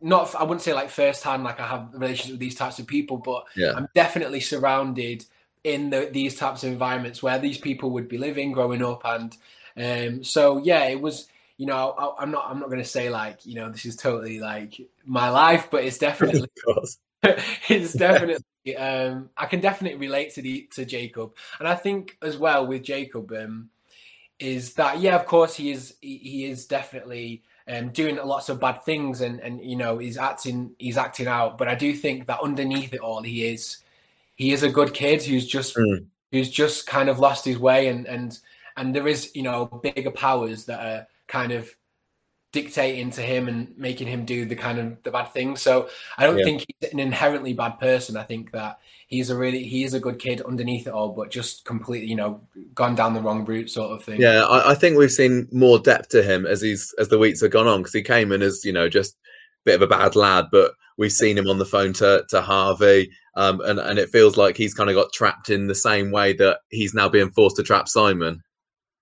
not 0.02 0.34
I 0.36 0.44
wouldn't 0.44 0.62
say 0.62 0.74
like 0.74 0.90
firsthand, 0.90 1.44
like 1.44 1.60
I 1.60 1.68
have 1.68 1.90
relationships 1.94 2.32
with 2.32 2.40
these 2.40 2.56
types 2.56 2.80
of 2.80 2.88
people, 2.88 3.18
but 3.18 3.46
Yeah. 3.56 3.74
I'm 3.76 3.88
definitely 3.96 4.40
surrounded 4.40 5.26
in 5.64 5.90
the, 5.90 6.10
these 6.12 6.36
types 6.36 6.64
of 6.64 6.72
environments 6.72 7.24
where 7.24 7.40
these 7.40 7.58
people 7.58 7.92
would 7.92 8.08
be 8.08 8.18
living, 8.18 8.52
growing 8.52 8.84
up, 8.84 9.02
and 9.06 9.36
um, 9.78 10.24
so 10.24 10.58
yeah, 10.58 10.86
it 10.86 11.02
was. 11.02 11.28
You 11.58 11.68
know, 11.68 11.96
I, 11.98 12.22
I'm 12.22 12.32
not. 12.32 12.48
I'm 12.50 12.60
not 12.60 12.68
going 12.68 12.82
to 12.82 12.90
say 12.90 13.10
like, 13.10 13.46
you 13.46 13.56
know, 13.56 13.70
this 13.72 13.86
is 13.86 13.96
totally 13.96 14.40
like 14.40 14.74
my 15.06 15.30
life, 15.30 15.70
but 15.72 15.86
it's 15.86 15.98
definitely 16.00 16.50
it's 17.70 17.94
definitely 17.94 18.44
um 18.74 19.30
I 19.38 19.46
can 19.46 19.60
definitely 19.60 20.00
relate 20.00 20.34
to 20.36 20.42
the 20.42 20.68
to 20.74 20.86
Jacob. 20.86 21.36
And 21.60 21.68
I 21.68 21.76
think 21.76 22.18
as 22.22 22.38
well 22.38 22.66
with 22.66 22.84
Jacob 22.84 23.32
um 23.32 23.70
is 24.40 24.74
that 24.74 25.00
yeah 25.00 25.16
of 25.16 25.26
course 25.26 25.56
he 25.56 25.72
is 25.72 25.96
he, 26.02 26.18
he 26.18 26.46
is 26.46 26.66
definitely 26.66 27.44
um 27.68 27.90
doing 27.90 28.18
lots 28.18 28.50
of 28.50 28.60
bad 28.60 28.84
things 28.84 29.22
and 29.22 29.40
and 29.40 29.64
you 29.64 29.76
know 29.76 29.98
he's 29.98 30.18
acting 30.18 30.72
he's 30.80 30.98
acting 30.98 31.28
out. 31.28 31.58
But 31.58 31.68
I 31.68 31.76
do 31.76 31.94
think 31.94 32.28
that 32.28 32.40
underneath 32.42 32.94
it 32.94 33.00
all 33.02 33.22
he 33.22 33.46
is 33.46 33.78
he 34.36 34.52
is 34.52 34.64
a 34.64 34.70
good 34.70 34.94
kid 34.94 35.24
who's 35.24 35.48
just 35.48 35.76
Mm. 35.76 36.06
who's 36.32 36.50
just 36.50 36.88
kind 36.88 37.08
of 37.10 37.20
lost 37.20 37.46
his 37.46 37.58
way. 37.60 37.88
And 37.88 38.06
and 38.08 38.38
and 38.78 38.94
there 38.96 39.08
is 39.08 39.32
you 39.36 39.44
know 39.44 39.66
bigger 39.84 40.12
powers 40.12 40.66
that 40.66 40.80
are 40.80 41.08
kind 41.28 41.52
of 41.52 41.70
dictating 42.56 43.12
to 43.12 43.22
him 43.22 43.50
and 43.50 43.78
making 43.78 44.08
him 44.08 44.24
do 44.24 44.46
the 44.46 44.56
kind 44.56 44.80
of 44.80 45.04
the 45.04 45.12
bad 45.12 45.26
things. 45.34 45.62
So 45.62 45.90
I 46.18 46.26
don't 46.26 46.38
Yeah. 46.38 46.46
think 46.46 46.66
he's 46.80 46.90
an 46.90 47.00
inherently 47.00 47.52
bad 47.52 47.82
person. 47.82 48.16
I 48.16 48.24
think 48.24 48.52
that 48.54 48.80
he's 49.08 49.30
a 49.30 49.36
really 49.36 49.64
he 49.64 49.84
is 49.84 49.94
a 49.94 50.00
good 50.00 50.20
kid 50.20 50.42
underneath 50.42 50.88
it 50.88 50.94
all, 50.94 51.10
but 51.10 51.30
just 51.30 51.66
completely 51.66 52.08
you 52.08 52.16
know 52.16 52.40
gone 52.74 52.96
down 52.96 53.14
the 53.14 53.20
wrong 53.20 53.44
route 53.44 53.70
sort 53.70 53.92
of 53.92 54.06
thing. 54.06 54.22
Yeah, 54.22 54.46
I, 54.46 54.72
I 54.72 54.76
think 54.76 54.98
we've 54.98 55.12
seen 55.12 55.50
more 55.52 55.80
depth 55.80 56.10
to 56.10 56.24
him 56.24 56.46
as 56.46 56.62
he's 56.62 56.94
as 56.98 57.10
the 57.10 57.20
weeks 57.20 57.42
have 57.42 57.52
gone 57.52 57.68
on 57.68 57.82
because 57.82 57.94
he 57.94 58.02
came 58.02 58.32
in 58.32 58.42
as 58.42 58.64
you 58.64 58.72
know 58.72 58.88
just 58.88 59.16
a 59.16 59.18
bit 59.66 59.76
of 59.76 59.82
a 59.82 59.88
bad 59.88 60.16
lad, 60.16 60.46
but 60.50 60.72
we've 60.98 61.12
seen 61.12 61.38
him 61.38 61.50
on 61.50 61.58
the 61.60 61.66
phone 61.66 61.92
to 61.94 62.24
to 62.30 62.42
Harvey, 62.42 63.12
um, 63.36 63.60
and 63.66 63.80
and 63.80 64.00
it 64.00 64.10
feels 64.12 64.38
like 64.38 64.56
he's 64.56 64.74
kind 64.74 64.90
of 64.90 64.96
got 64.96 65.12
trapped 65.12 65.50
in 65.50 65.68
the 65.68 65.76
same 65.76 66.10
way 66.10 66.32
that 66.32 66.60
he's 66.70 66.94
now 66.94 67.10
being 67.10 67.32
forced 67.32 67.58
to 67.58 67.64
trap 67.64 67.90
Simon. 67.90 68.42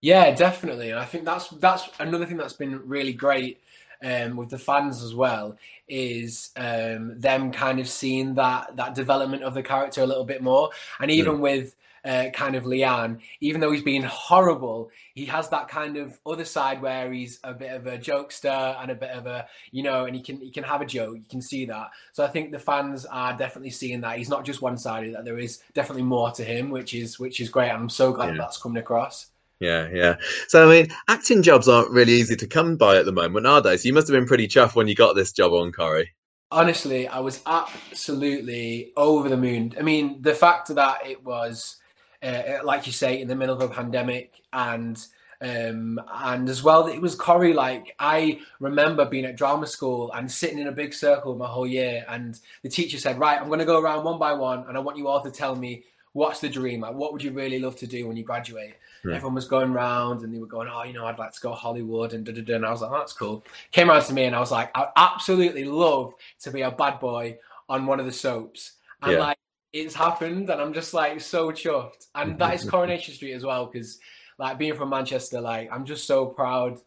Yeah, 0.04 0.32
definitely. 0.32 0.90
And 0.90 1.00
I 1.00 1.06
think 1.06 1.24
that's 1.24 1.48
that's 1.48 1.90
another 1.98 2.26
thing 2.26 2.36
that's 2.36 2.52
been 2.52 2.86
really 2.86 3.14
great 3.14 3.62
um, 4.04 4.36
with 4.36 4.50
the 4.50 4.58
fans 4.58 5.02
as 5.02 5.16
well 5.16 5.58
is 5.88 6.52
um, 6.58 7.18
them 7.22 7.54
kind 7.54 7.80
of 7.80 7.88
seeing 7.88 8.36
that 8.36 8.76
that 8.76 8.96
development 8.96 9.44
of 9.44 9.54
the 9.54 9.64
character 9.64 10.02
a 10.02 10.06
little 10.06 10.26
bit 10.26 10.44
more, 10.44 10.72
and 11.00 11.10
even 11.10 11.40
with 11.40 11.78
uh, 12.04 12.26
kind 12.34 12.56
of 12.58 12.66
Leanne, 12.66 13.22
even 13.40 13.62
though 13.62 13.72
he's 13.72 13.82
being 13.82 14.04
horrible, 14.04 14.92
he 15.16 15.24
has 15.28 15.48
that 15.48 15.70
kind 15.70 15.96
of 15.96 16.20
other 16.26 16.44
side 16.44 16.82
where 16.82 17.14
he's 17.14 17.40
a 17.46 17.54
bit 17.54 17.72
of 17.72 17.88
a 17.88 17.98
jokester 17.98 18.76
and 18.82 18.92
a 18.92 18.96
bit 18.96 19.12
of 19.12 19.26
a 19.26 19.48
you 19.72 19.84
know, 19.84 20.04
and 20.04 20.18
he 20.18 20.22
can 20.22 20.36
he 20.42 20.52
can 20.52 20.66
have 20.66 20.82
a 20.82 20.86
joke. 20.86 21.16
You 21.16 21.30
can 21.30 21.42
see 21.42 21.64
that. 21.68 21.92
So 22.12 22.26
I 22.26 22.28
think 22.28 22.52
the 22.52 22.60
fans 22.60 23.06
are 23.06 23.38
definitely 23.38 23.72
seeing 23.72 24.02
that 24.02 24.18
he's 24.18 24.28
not 24.28 24.44
just 24.44 24.62
one 24.62 24.78
sided. 24.78 25.16
That 25.16 25.24
there 25.24 25.40
is 25.40 25.64
definitely 25.74 26.04
more 26.04 26.30
to 26.32 26.44
him, 26.44 26.72
which 26.72 26.94
is 26.94 27.22
which 27.22 27.40
is 27.40 27.48
great. 27.48 27.72
I'm 27.72 27.88
so 27.88 28.12
glad 28.12 28.26
Yeah. 28.26 28.32
that 28.34 28.40
that's 28.40 28.58
coming 28.58 28.82
across. 28.82 29.28
Yeah, 29.64 29.90
yeah. 29.94 30.16
So 30.50 30.68
I 30.68 30.72
mean, 30.72 30.92
acting 31.08 31.42
jobs 31.42 31.68
aren't 31.70 31.90
really 31.92 32.14
easy 32.14 32.36
to 32.36 32.48
come 32.48 32.76
by 32.76 32.98
at 32.98 33.06
the 33.06 33.14
moment 33.14 33.48
are 33.48 33.62
they? 33.62 33.78
So 33.78 33.88
You 33.88 33.94
must 33.94 34.08
have 34.08 34.16
been 34.16 34.28
pretty 34.28 34.48
chuffed 34.48 34.76
when 34.76 34.88
you 34.90 34.96
got 34.96 35.16
this 35.16 35.32
job 35.32 35.54
on 35.54 35.72
Corrie. 35.72 36.12
honestly, 36.52 37.08
I 37.08 37.20
was 37.20 37.42
absolutely 37.46 38.92
over 38.96 39.30
the 39.30 39.38
moon. 39.38 39.74
I 39.80 39.82
mean, 39.82 40.22
the 40.22 40.36
fact 40.36 40.68
that 40.76 41.06
it 41.06 41.24
was, 41.24 41.78
uh, 42.22 42.60
like 42.64 42.86
you 42.86 42.94
say, 42.94 43.22
in 43.22 43.28
the 43.28 43.36
middle 43.36 43.56
of 43.56 43.62
a 43.62 43.74
pandemic, 43.74 44.42
and 44.52 44.98
um, 45.42 46.00
and 46.14 46.48
as 46.50 46.64
well, 46.64 46.88
it 46.88 47.02
was 47.02 47.16
Corrie. 47.16 47.54
Like 47.54 47.96
I 48.00 48.40
remember 48.60 49.06
being 49.06 49.26
at 49.26 49.38
drama 49.38 49.68
school 49.68 50.12
and 50.14 50.32
sitting 50.32 50.60
in 50.60 50.68
a 50.68 50.72
big 50.72 50.94
circle 50.94 51.36
my 51.36 51.48
whole 51.48 51.68
year, 51.68 52.06
and 52.10 52.40
the 52.64 52.70
teacher 52.70 52.98
said, 52.98 53.20
"Right, 53.20 53.40
I'm 53.40 53.48
going 53.48 53.60
to 53.60 53.66
go 53.66 53.80
around 53.80 54.04
one 54.04 54.20
by 54.20 54.34
one, 54.34 54.66
and 54.68 54.78
I 54.78 54.82
want 54.82 54.98
you 54.98 55.08
all 55.08 55.22
to 55.24 55.32
tell 55.32 55.56
me." 55.56 55.84
What's 56.16 56.42
the 56.42 56.48
dream? 56.48 56.82
Like, 56.82 56.94
what 56.94 57.12
would 57.12 57.24
you 57.24 57.32
really 57.32 57.58
love 57.58 57.76
to 57.78 57.88
do 57.88 58.08
when 58.08 58.16
you 58.16 58.24
graduate? 58.24 58.76
Everyone 59.12 59.36
was 59.36 59.48
going 59.48 59.74
round 59.74 60.22
and 60.22 60.34
they 60.34 60.40
were 60.40 60.48
going, 60.48 60.68
Oh, 60.72 60.84
you 60.84 60.94
know, 60.94 61.06
I'd 61.06 61.20
like 61.20 61.34
to 61.34 61.42
go 61.42 61.50
to 61.50 61.56
Hollywood 61.56 62.14
and 62.14 62.26
da 62.26 62.32
da 62.34 62.42
da. 62.42 62.56
And 62.56 62.66
I 62.66 62.72
was 62.72 62.82
like, 62.82 62.92
oh, 62.92 62.98
That's 62.98 63.14
cool. 63.14 63.46
Came 63.72 63.90
around 63.90 64.06
to 64.06 64.14
me 64.14 64.24
and 64.26 64.36
I 64.36 64.40
was 64.40 64.52
like, 64.52 64.72
I 64.76 64.88
absolutely 64.96 65.66
love 65.66 66.14
to 66.42 66.52
be 66.52 66.62
a 66.62 66.72
bad 66.72 67.00
boy 67.00 67.38
on 67.70 67.86
one 67.86 68.00
of 68.00 68.06
the 68.06 68.12
soaps. 68.12 68.74
And 69.02 69.14
Yeah. 69.14 69.20
like 69.20 69.38
it's 69.72 69.96
happened 69.96 70.50
and 70.50 70.62
I'm 70.62 70.74
just 70.74 70.94
like 70.94 71.20
so 71.22 71.52
chuffed. 71.52 72.08
And 72.16 72.38
that 72.40 72.54
is 72.56 72.64
Coronation 72.70 73.14
Street 73.14 73.34
as 73.34 73.44
well, 73.44 73.66
because 73.66 74.00
like 74.38 74.58
being 74.58 74.76
from 74.76 74.90
Manchester, 74.90 75.42
like 75.42 75.70
I'm 75.72 75.86
just 75.86 76.06
so 76.08 76.28
proud 76.28 76.80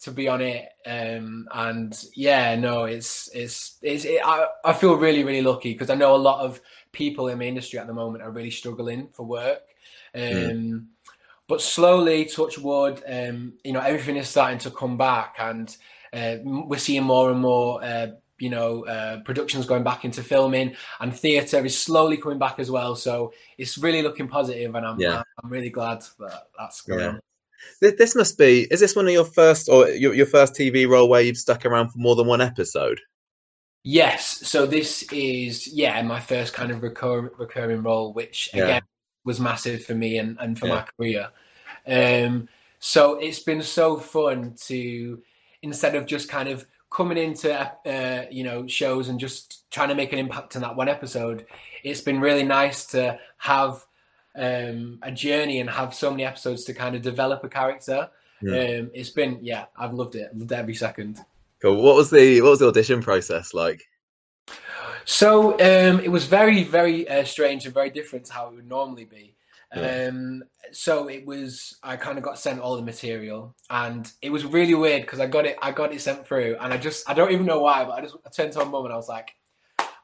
to 0.00 0.10
be 0.10 0.28
on 0.28 0.40
it. 0.40 0.68
Um 0.86 1.48
and 1.52 2.04
yeah, 2.14 2.56
no, 2.56 2.84
it's 2.84 3.28
it's 3.34 3.78
it's 3.82 4.04
it, 4.04 4.20
I, 4.24 4.46
I 4.64 4.72
feel 4.72 4.94
really, 4.96 5.24
really 5.24 5.42
lucky 5.42 5.72
because 5.72 5.90
I 5.90 5.94
know 5.94 6.14
a 6.14 6.16
lot 6.16 6.40
of 6.44 6.60
people 6.92 7.28
in 7.28 7.38
the 7.38 7.46
industry 7.46 7.78
at 7.78 7.86
the 7.86 7.94
moment 7.94 8.22
are 8.24 8.30
really 8.30 8.50
struggling 8.50 9.08
for 9.12 9.24
work. 9.24 9.62
Um 10.14 10.20
Mm. 10.30 10.92
But 11.52 11.60
slowly, 11.60 12.24
touch 12.24 12.56
wood, 12.56 13.02
um, 13.06 13.52
you 13.62 13.74
know, 13.74 13.80
everything 13.80 14.16
is 14.16 14.26
starting 14.26 14.58
to 14.58 14.70
come 14.70 14.96
back, 14.96 15.34
and 15.38 15.76
uh, 16.14 16.36
we're 16.42 16.78
seeing 16.78 17.02
more 17.02 17.30
and 17.30 17.42
more, 17.42 17.84
uh, 17.84 18.06
you 18.38 18.48
know, 18.48 18.86
uh, 18.86 19.20
productions 19.20 19.66
going 19.66 19.82
back 19.82 20.02
into 20.06 20.22
filming, 20.22 20.74
and 21.00 21.14
theatre 21.14 21.62
is 21.62 21.78
slowly 21.78 22.16
coming 22.16 22.38
back 22.38 22.58
as 22.58 22.70
well. 22.70 22.96
So 22.96 23.34
it's 23.58 23.76
really 23.76 24.00
looking 24.00 24.28
positive, 24.28 24.74
and 24.74 24.86
I'm 24.86 24.98
Yeah. 24.98 25.22
I'm 25.44 25.50
really 25.50 25.68
glad 25.68 26.02
that 26.20 26.44
that's 26.58 26.80
going 26.80 27.00
Yeah. 27.00 27.08
on. 27.08 27.20
This 27.82 28.16
must 28.16 28.38
be. 28.38 28.66
Is 28.70 28.80
this 28.80 28.96
one 28.96 29.06
of 29.06 29.12
your 29.12 29.26
first 29.26 29.68
or 29.68 29.90
your, 29.90 30.14
your 30.14 30.24
first 30.24 30.54
TV 30.54 30.88
role 30.88 31.06
where 31.10 31.20
you've 31.20 31.36
stuck 31.36 31.66
around 31.66 31.90
for 31.90 31.98
more 31.98 32.16
than 32.16 32.26
one 32.26 32.40
episode? 32.40 32.98
Yes, 33.84 34.48
so 34.48 34.64
this 34.64 35.02
is 35.12 35.68
yeah 35.68 36.00
my 36.00 36.18
first 36.18 36.54
kind 36.54 36.72
of 36.72 36.82
recur- 36.82 37.30
recurring 37.36 37.82
role, 37.82 38.14
which 38.14 38.48
Yeah. 38.54 38.62
again 38.64 38.82
was 39.24 39.38
massive 39.38 39.84
for 39.84 39.94
me 39.94 40.18
and, 40.18 40.36
and 40.40 40.58
for 40.58 40.66
Yeah. 40.66 40.74
my 40.74 40.86
career. 40.96 41.28
Um, 41.86 42.48
so 42.78 43.18
it's 43.18 43.40
been 43.40 43.62
so 43.62 43.96
fun 43.96 44.54
to 44.66 45.22
instead 45.62 45.94
of 45.94 46.06
just 46.06 46.28
kind 46.28 46.48
of 46.48 46.66
coming 46.90 47.16
into 47.16 47.54
uh, 47.86 48.26
you 48.30 48.44
know 48.44 48.66
shows 48.66 49.08
and 49.08 49.18
just 49.18 49.70
trying 49.70 49.88
to 49.88 49.94
make 49.94 50.12
an 50.12 50.18
impact 50.18 50.56
in 50.56 50.62
that 50.62 50.76
one 50.76 50.88
episode. 50.88 51.46
It's 51.84 52.00
been 52.00 52.20
really 52.20 52.44
nice 52.44 52.86
to 52.86 53.18
have 53.38 53.84
um, 54.36 54.98
a 55.02 55.10
journey 55.10 55.60
and 55.60 55.70
have 55.70 55.94
so 55.94 56.10
many 56.10 56.24
episodes 56.24 56.64
to 56.64 56.74
kind 56.74 56.94
of 56.94 57.02
develop 57.02 57.44
a 57.44 57.48
character. 57.48 58.10
Yeah. 58.40 58.52
Um, 58.52 58.90
it's 58.94 59.10
been 59.10 59.38
yeah, 59.42 59.66
I've 59.76 59.94
loved 59.94 60.14
it. 60.16 60.36
Loved 60.36 60.52
every 60.52 60.74
second. 60.74 61.24
Cool. 61.60 61.80
What 61.82 61.96
was 61.96 62.10
the 62.10 62.40
what 62.40 62.50
was 62.50 62.58
the 62.58 62.68
audition 62.68 63.02
process 63.02 63.54
like? 63.54 63.82
So 65.04 65.52
um, 65.54 66.00
it 66.00 66.10
was 66.10 66.26
very, 66.26 66.64
very 66.64 67.08
uh, 67.08 67.24
strange 67.24 67.64
and 67.64 67.74
very 67.74 67.90
different 67.90 68.26
to 68.26 68.32
how 68.32 68.48
it 68.48 68.54
would 68.54 68.68
normally 68.68 69.04
be. 69.04 69.34
Yeah. 69.74 70.08
Um, 70.08 70.42
so 70.72 71.08
it 71.08 71.24
was. 71.26 71.76
I 71.82 71.96
kind 71.96 72.18
of 72.18 72.24
got 72.24 72.38
sent 72.38 72.60
all 72.60 72.76
the 72.76 72.82
material, 72.82 73.54
and 73.70 74.10
it 74.22 74.30
was 74.30 74.44
really 74.44 74.74
weird 74.74 75.02
because 75.02 75.20
I 75.20 75.26
got 75.26 75.46
it. 75.46 75.56
I 75.62 75.70
got 75.72 75.92
it 75.92 76.00
sent 76.00 76.26
through, 76.26 76.56
and 76.60 76.72
I 76.72 76.76
just. 76.76 77.08
I 77.08 77.14
don't 77.14 77.32
even 77.32 77.46
know 77.46 77.60
why, 77.60 77.84
but 77.84 77.92
I 77.92 78.00
just 78.02 78.16
I 78.26 78.30
turned 78.30 78.52
to 78.52 78.58
my 78.60 78.64
mum 78.66 78.84
and 78.84 78.92
I 78.94 78.96
was 78.96 79.08
like, 79.08 79.34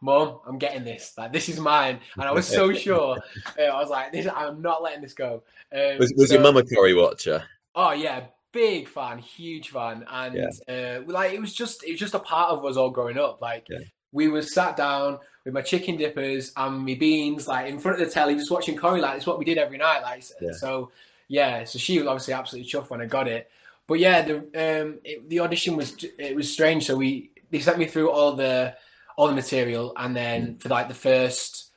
Mom, 0.00 0.40
I'm 0.46 0.58
getting 0.58 0.84
this. 0.84 1.14
Like 1.18 1.32
this 1.32 1.48
is 1.48 1.58
mine." 1.58 2.00
And 2.14 2.24
I 2.24 2.32
was 2.32 2.46
so 2.46 2.72
sure. 2.84 3.18
Uh, 3.58 3.62
I 3.62 3.80
was 3.80 3.90
like, 3.90 4.12
"This. 4.12 4.26
I'm 4.34 4.62
not 4.62 4.82
letting 4.82 5.02
this 5.02 5.14
go." 5.14 5.42
Um, 5.72 5.98
Was, 5.98 6.12
was 6.16 6.30
your 6.30 6.40
so- 6.40 6.42
mum 6.52 6.56
a 6.56 6.64
Corrie 6.64 6.94
watcher? 6.94 7.42
Oh 7.74 7.92
yeah, 7.92 8.24
big 8.52 8.88
fan, 8.88 9.18
huge 9.18 9.70
fan, 9.70 10.04
and 10.10 10.48
uh, 10.68 11.00
like 11.06 11.32
it 11.32 11.40
was 11.40 11.52
just 11.54 11.84
it 11.84 11.92
was 11.92 12.00
just 12.00 12.14
a 12.14 12.18
part 12.18 12.50
of 12.50 12.64
us 12.64 12.76
all 12.76 12.90
growing 12.90 13.18
up. 13.18 13.40
Like 13.42 13.66
Yeah. 13.68 13.78
we 14.12 14.28
were 14.28 14.42
sat 14.42 14.76
down 14.76 15.18
with 15.48 15.54
my 15.54 15.62
chicken 15.62 15.96
dippers 15.96 16.52
and 16.58 16.84
my 16.84 16.92
beans, 16.94 17.48
like 17.48 17.68
in 17.70 17.78
front 17.78 17.98
of 17.98 18.06
the 18.06 18.12
telly, 18.12 18.34
just 18.34 18.50
watching 18.50 18.76
Corrie. 18.76 19.00
Like 19.00 19.16
it's 19.16 19.26
what 19.26 19.38
we 19.38 19.46
did 19.46 19.56
every 19.56 19.78
night. 19.78 20.02
Like 20.02 20.22
Yeah. 20.42 20.52
so, 20.52 20.90
yeah. 21.26 21.64
So 21.64 21.78
she 21.78 21.98
was 21.98 22.06
obviously 22.06 22.34
absolutely 22.34 22.70
chuffed 22.70 22.90
when 22.90 23.00
I 23.00 23.06
got 23.06 23.26
it. 23.28 23.50
But 23.86 23.98
yeah, 23.98 24.20
the 24.20 24.36
um 24.36 24.98
it, 25.04 25.26
the 25.30 25.40
audition 25.40 25.74
was 25.74 25.96
it 26.18 26.36
was 26.36 26.52
strange. 26.52 26.84
So 26.86 26.96
we 26.96 27.30
they 27.50 27.60
sent 27.60 27.78
me 27.78 27.86
through 27.86 28.10
all 28.10 28.34
the 28.34 28.74
all 29.16 29.26
the 29.28 29.34
material, 29.34 29.94
and 29.96 30.14
then 30.14 30.54
Mm. 30.54 30.60
for 30.62 30.68
like 30.68 30.88
the 30.88 30.94
first 30.94 31.70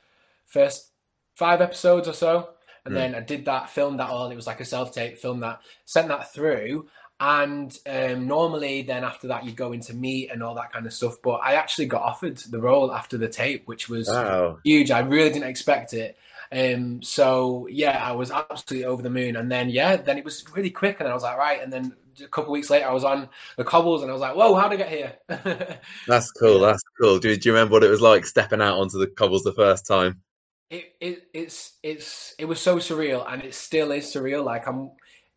first 0.46 0.90
five 1.34 1.62
episodes 1.62 2.06
or 2.08 2.12
so. 2.12 2.50
And 2.84 2.92
Mm. 2.92 2.98
then 2.98 3.14
I 3.14 3.20
did 3.20 3.44
that, 3.46 3.70
filmed 3.70 4.00
that 4.00 4.10
all. 4.10 4.30
It 4.30 4.36
was 4.36 4.46
like 4.46 4.60
a 4.60 4.64
self 4.66 4.92
tape, 4.92 5.16
filmed 5.16 5.42
that, 5.42 5.60
sent 5.86 6.08
that 6.08 6.32
through. 6.34 6.88
And 7.24 7.78
um, 7.86 8.26
normally, 8.26 8.82
then 8.82 9.04
after 9.04 9.28
that, 9.28 9.44
you 9.44 9.52
go 9.52 9.72
into 9.72 9.94
meet 9.94 10.30
and 10.32 10.42
all 10.42 10.56
that 10.56 10.72
kind 10.72 10.86
of 10.86 10.92
stuff. 10.92 11.18
But 11.22 11.34
I 11.44 11.54
actually 11.54 11.86
got 11.86 12.02
offered 12.02 12.38
the 12.38 12.60
role 12.60 12.92
after 12.92 13.16
the 13.16 13.28
tape, 13.28 13.62
which 13.66 13.88
was 13.88 14.08
Wow. 14.08 14.58
huge. 14.64 14.90
I 14.90 15.00
really 15.00 15.30
didn't 15.30 15.48
expect 15.48 15.94
it. 15.94 16.18
Um, 16.50 17.00
so 17.02 17.68
yeah, 17.70 18.04
I 18.04 18.12
was 18.12 18.32
absolutely 18.32 18.86
over 18.86 19.02
the 19.02 19.10
moon. 19.10 19.36
And 19.36 19.50
then 19.52 19.70
yeah, 19.70 19.96
then 19.96 20.18
it 20.18 20.24
was 20.24 20.44
really 20.52 20.70
quick, 20.70 20.98
and 20.98 21.08
I 21.08 21.14
was 21.14 21.22
like, 21.22 21.38
right. 21.38 21.62
And 21.62 21.72
then 21.72 21.94
a 22.22 22.26
couple 22.28 22.50
of 22.52 22.54
weeks 22.54 22.70
later, 22.70 22.88
I 22.88 22.92
was 22.92 23.04
on 23.04 23.28
the 23.56 23.64
cobbles, 23.64 24.02
and 24.02 24.10
I 24.10 24.14
was 24.14 24.20
like, 24.20 24.34
whoa, 24.34 24.54
how'd 24.56 24.72
I 24.72 24.76
get 24.76 24.88
here? 24.88 25.16
That's 26.06 26.30
cool. 26.32 26.60
That's 26.60 26.82
cool. 27.00 27.18
Do, 27.18 27.36
do 27.36 27.48
you 27.48 27.54
remember 27.54 27.72
what 27.72 27.84
it 27.84 27.90
was 27.90 28.00
like 28.00 28.24
stepping 28.26 28.60
out 28.62 28.78
onto 28.78 28.98
the 28.98 29.06
cobbles 29.08 29.42
the 29.44 29.52
first 29.52 29.86
time? 29.86 30.22
it, 30.70 30.94
it 31.00 31.28
it's 31.34 31.72
it's 31.82 32.34
it 32.38 32.46
was 32.46 32.60
so 32.60 32.76
surreal 32.76 33.30
and 33.30 33.42
it 33.42 33.54
still 33.54 33.92
is 33.92 34.06
surreal 34.06 34.44
like 34.44 34.66
i'm 34.66 34.90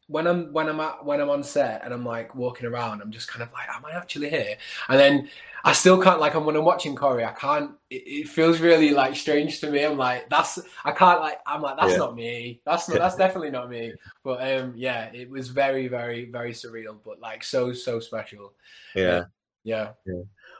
when 0.07 0.27
i'm 0.27 0.53
when 0.53 0.67
i'm 0.69 0.79
at 0.79 1.03
when 1.03 1.19
i'm 1.19 1.29
on 1.29 1.43
set 1.43 1.83
and 1.83 1.93
i'm 1.93 2.05
like 2.05 2.35
walking 2.35 2.67
around 2.67 3.01
i'm 3.01 3.11
just 3.11 3.27
kind 3.27 3.41
of 3.41 3.51
like 3.53 3.67
am 3.69 3.85
i 3.85 3.91
actually 3.91 4.29
here 4.29 4.55
and 4.89 4.99
then 4.99 5.27
i 5.63 5.73
still 5.73 5.99
can't 6.01 6.19
like 6.19 6.35
i'm 6.35 6.45
when 6.45 6.55
i'm 6.55 6.63
watching 6.63 6.95
Corrie, 6.95 7.25
i 7.25 7.31
can't 7.31 7.71
it, 7.89 8.03
it 8.05 8.29
feels 8.29 8.59
really 8.59 8.91
like 8.91 9.15
strange 9.15 9.59
to 9.59 9.71
me 9.71 9.83
i'm 9.83 9.97
like 9.97 10.29
that's 10.29 10.59
i 10.83 10.91
can't 10.91 11.21
like 11.21 11.39
i'm 11.47 11.61
like 11.61 11.77
that's 11.77 11.93
Yeah. 11.93 11.97
not 11.97 12.15
me 12.15 12.61
that's 12.65 12.87
not 12.87 12.99
that's 12.99 13.15
definitely 13.15 13.49
not 13.51 13.69
me 13.69 13.93
but 14.23 14.41
um 14.41 14.73
yeah 14.75 15.05
it 15.11 15.29
was 15.29 15.49
very 15.49 15.87
very 15.87 16.25
very 16.25 16.51
surreal 16.51 16.97
but 17.03 17.19
like 17.19 17.43
so 17.43 17.73
so 17.73 17.99
special 17.99 18.53
Yeah. 18.93 19.23
yeah 19.63 19.91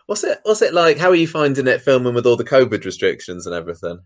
What's 0.08 0.24
it? 0.24 0.40
What's 0.44 0.62
it 0.62 0.74
like? 0.74 1.00
How 1.00 1.10
are 1.10 1.16
you 1.16 1.28
finding 1.28 1.68
it 1.68 1.82
filming 1.82 2.14
with 2.14 2.28
all 2.28 2.36
the 2.36 2.44
COVID 2.44 2.86
restrictions 2.86 3.48
and 3.48 3.56
everything? 3.56 4.00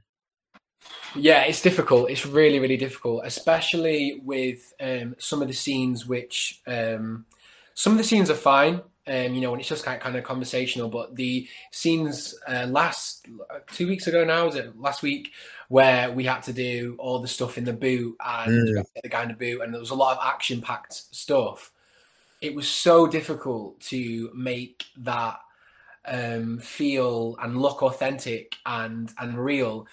Yeah, 1.15 1.43
it's 1.43 1.61
difficult. 1.61 2.09
It's 2.09 2.25
really, 2.25 2.59
really 2.59 2.77
difficult, 2.77 3.23
especially 3.25 4.21
with 4.23 4.73
um, 4.79 5.15
some 5.17 5.41
of 5.41 5.47
the 5.47 5.53
scenes. 5.53 6.05
Which 6.05 6.61
um, 6.67 7.25
some 7.73 7.93
of 7.93 7.97
the 7.97 8.03
scenes 8.03 8.29
are 8.29 8.35
fine, 8.35 8.81
um, 9.07 9.33
you 9.33 9.41
know, 9.41 9.51
when 9.51 9.59
it's 9.59 9.69
just 9.69 9.83
kind 9.83 9.99
kind 9.99 10.15
of 10.15 10.23
conversational. 10.23 10.87
But 10.89 11.15
the 11.15 11.47
scenes 11.71 12.35
uh, 12.47 12.67
last 12.69 13.27
two 13.71 13.87
weeks 13.87 14.07
ago 14.07 14.23
now, 14.23 14.45
was 14.45 14.55
it 14.55 14.79
last 14.79 15.01
week, 15.01 15.31
where 15.67 16.11
we 16.11 16.25
had 16.25 16.43
to 16.43 16.53
do 16.53 16.95
all 16.99 17.19
the 17.19 17.27
stuff 17.27 17.57
in 17.57 17.63
the 17.63 17.73
boot 17.73 18.15
and 18.25 18.51
Mm. 18.51 18.71
we 18.71 18.77
had 18.77 18.85
to 18.85 18.93
get 18.93 19.03
the 19.03 19.09
guy 19.09 19.23
in 19.23 19.29
the 19.29 19.33
boot, 19.33 19.61
and 19.61 19.73
there 19.73 19.79
was 19.79 19.91
a 19.91 19.95
lot 19.95 20.17
of 20.17 20.23
action-packed 20.23 20.93
stuff. 20.93 21.71
It 22.41 22.53
was 22.55 22.67
so 22.67 23.07
difficult 23.07 23.79
to 23.81 24.31
make 24.33 24.85
that 24.97 25.39
um, 26.05 26.59
feel 26.59 27.35
and 27.41 27.61
look 27.61 27.81
authentic 27.83 28.55
and 28.65 29.11
and 29.17 29.37
real. 29.37 29.87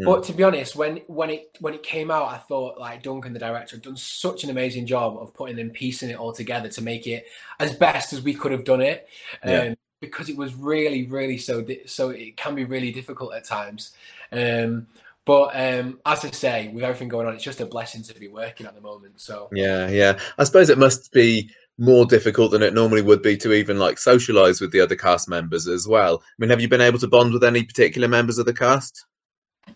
Mm. 0.00 0.04
But 0.06 0.24
to 0.24 0.32
be 0.32 0.42
honest, 0.42 0.74
when 0.76 0.98
when 1.06 1.30
it 1.30 1.56
when 1.60 1.74
it 1.74 1.82
came 1.82 2.10
out, 2.10 2.28
I 2.28 2.38
thought 2.38 2.78
like 2.78 3.02
Duncan, 3.02 3.32
the 3.32 3.38
director, 3.38 3.76
had 3.76 3.82
done 3.82 3.96
such 3.96 4.44
an 4.44 4.50
amazing 4.50 4.86
job 4.86 5.16
of 5.18 5.34
putting 5.34 5.58
and 5.58 5.72
piecing 5.72 6.10
it 6.10 6.18
all 6.18 6.32
together 6.32 6.68
to 6.70 6.82
make 6.82 7.06
it 7.06 7.26
as 7.58 7.74
best 7.74 8.12
as 8.12 8.22
we 8.22 8.34
could 8.34 8.52
have 8.52 8.64
done 8.64 8.80
it. 8.80 9.08
Um, 9.42 9.76
Because 10.00 10.30
it 10.30 10.36
was 10.36 10.54
really, 10.54 11.06
really 11.06 11.36
so 11.36 11.60
di- 11.60 11.86
so 11.86 12.08
it 12.08 12.34
can 12.34 12.54
be 12.54 12.64
really 12.64 12.90
difficult 12.90 13.34
at 13.34 13.44
times. 13.44 13.92
Um, 14.32 14.86
but 15.26 15.50
um, 15.54 16.00
as 16.06 16.24
I 16.24 16.30
say, 16.30 16.68
with 16.68 16.82
everything 16.82 17.08
going 17.08 17.26
on, 17.26 17.34
it's 17.34 17.44
just 17.44 17.60
a 17.60 17.66
blessing 17.66 18.02
to 18.04 18.14
be 18.18 18.28
working 18.28 18.66
at 18.66 18.74
the 18.74 18.80
moment. 18.80 19.20
So 19.20 19.50
yeah, 19.52 19.88
yeah. 19.90 20.18
I 20.38 20.44
suppose 20.44 20.70
it 20.70 20.78
must 20.78 21.12
be 21.12 21.50
more 21.76 22.06
difficult 22.06 22.50
than 22.50 22.62
it 22.62 22.74
normally 22.74 23.02
would 23.02 23.20
be 23.22 23.36
to 23.36 23.52
even 23.52 23.78
like 23.78 23.98
socialize 23.98 24.60
with 24.60 24.72
the 24.72 24.80
other 24.80 24.96
cast 24.96 25.28
members 25.28 25.68
as 25.68 25.86
well. 25.86 26.22
I 26.22 26.34
mean, 26.38 26.50
have 26.50 26.60
you 26.60 26.68
been 26.68 26.80
able 26.80 26.98
to 26.98 27.06
bond 27.06 27.32
with 27.34 27.44
any 27.44 27.62
particular 27.62 28.08
members 28.08 28.38
of 28.38 28.46
the 28.46 28.54
cast? 28.54 29.04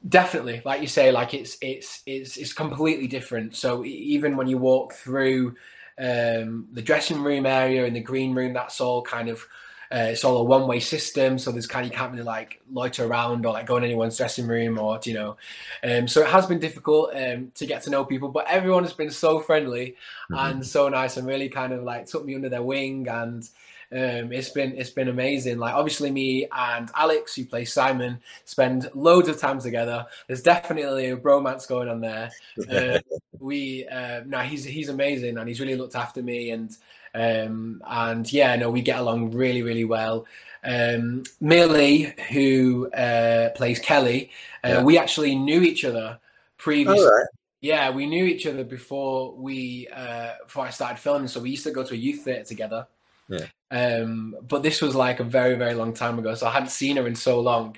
Definitely, 0.07 0.61
like 0.65 0.81
you 0.81 0.87
say, 0.87 1.11
like 1.13 1.35
it's 1.35 1.57
it's 1.61 2.03
it's 2.07 2.37
it's 2.37 2.53
completely 2.53 3.07
different. 3.07 3.55
So 3.55 3.85
even 3.85 4.37
when 4.37 4.49
you 4.49 4.59
walk 4.59 4.93
through 4.93 5.57
um, 5.99 6.67
the 6.73 6.83
dressing 6.83 7.23
room 7.23 7.47
area 7.47 7.85
and 7.85 7.95
the 7.95 8.01
green 8.01 8.35
room, 8.35 8.53
that's 8.53 8.81
all 8.81 9.03
kind 9.03 9.29
of 9.29 9.47
uh, 9.93 10.09
it's 10.11 10.25
all 10.25 10.39
a 10.39 10.45
one 10.45 10.67
way 10.67 10.81
system, 10.81 11.39
so 11.39 11.53
there's 11.53 11.67
kind 11.67 11.87
of 11.87 11.93
you 11.93 11.97
can't 11.97 12.13
really 12.13 12.25
like 12.25 12.61
loiter 12.73 13.05
around 13.05 13.47
or 13.47 13.53
like 13.53 13.67
go 13.67 13.77
in 13.77 13.85
anyone's 13.85 14.17
dressing 14.17 14.47
room 14.47 14.79
or 14.79 14.99
you 15.05 15.15
know. 15.15 15.37
Um, 15.83 16.09
so 16.09 16.23
it 16.23 16.29
has 16.29 16.47
been 16.47 16.59
difficult 16.59 17.15
um, 17.15 17.53
to 17.55 17.67
get 17.67 17.83
to 17.83 17.91
know 17.91 18.05
people, 18.05 18.29
but 18.29 18.47
everyone 18.49 18.83
has 18.83 18.93
been 18.93 19.11
so 19.11 19.39
friendly 19.39 19.97
mm-hmm. 20.31 20.35
and 20.35 20.67
so 20.67 20.89
nice 20.89 21.17
and 21.17 21.27
really 21.27 21.49
kind 21.49 21.73
of 21.73 21.85
like 21.85 22.07
took 22.07 22.25
me 22.25 22.35
under 22.35 22.49
their 22.49 22.63
wing 22.63 23.09
and. 23.09 23.49
Um, 23.93 24.33
it's 24.33 24.51
been 24.51 24.77
it's 24.77 24.91
been 24.91 25.09
amazing. 25.09 25.59
Like 25.59 25.75
obviously 25.75 26.11
me 26.11 26.49
and 26.51 26.91
Alex, 26.97 27.35
who 27.35 27.45
plays 27.45 27.73
Simon, 27.73 28.21
spend 28.45 28.91
loads 28.95 29.29
of 29.29 29.39
time 29.39 29.61
together. 29.61 30.07
There's 30.27 30.43
definitely 30.43 31.11
a 31.11 31.17
bromance 31.17 31.69
going 31.69 31.89
on 31.89 32.01
there. 32.01 32.31
Uh, 32.71 32.99
we 33.39 33.87
uh, 33.89 34.23
no, 34.27 34.41
he's 34.41 34.65
he's 34.65 34.89
amazing 34.89 35.39
and 35.39 35.49
he's 35.49 35.61
really 35.61 35.77
looked 35.77 35.97
after 35.97 36.23
me 36.23 36.51
and 36.51 36.77
um, 37.15 37.81
and 37.87 38.31
yeah, 38.33 38.57
no, 38.57 38.71
we 38.71 38.83
get 38.83 38.99
along 38.99 39.31
really, 39.31 39.63
really 39.63 39.85
well. 39.85 40.27
Um, 40.65 41.23
Millie, 41.41 42.13
who 42.33 42.91
uh, 42.91 43.51
plays 43.51 43.79
Kelly, 43.79 44.31
uh, 44.65 44.69
yeah. 44.69 44.83
we 44.83 44.99
actually 44.99 45.37
knew 45.37 45.63
each 45.63 45.85
other 45.85 46.19
previously. 46.57 47.05
Right. 47.05 47.27
Yeah, 47.61 47.91
we 47.91 48.07
knew 48.07 48.25
each 48.25 48.47
other 48.47 48.65
before 48.65 49.33
we 49.35 49.89
uh, 49.95 50.33
before 50.45 50.67
I 50.67 50.71
started 50.71 50.99
filming. 50.99 51.29
So 51.29 51.41
we 51.41 51.51
used 51.51 51.65
to 51.65 51.71
go 51.71 51.85
to 51.85 51.95
a 51.95 51.97
youth 51.97 52.25
theatre 52.25 52.45
together. 52.45 52.87
Yeah. 53.29 53.47
Um, 53.71 54.37
but 54.47 54.63
this 54.63 54.81
was 54.81 54.95
like 54.95 55.21
a 55.21 55.25
very, 55.25 55.57
very 55.57 55.75
long 55.75 55.95
time 55.95 56.19
ago, 56.19 56.35
so 56.35 56.47
I 56.47 56.53
hadn't 56.53 56.71
seen 56.71 56.97
her 56.97 57.07
in 57.07 57.15
so 57.15 57.41
long. 57.41 57.77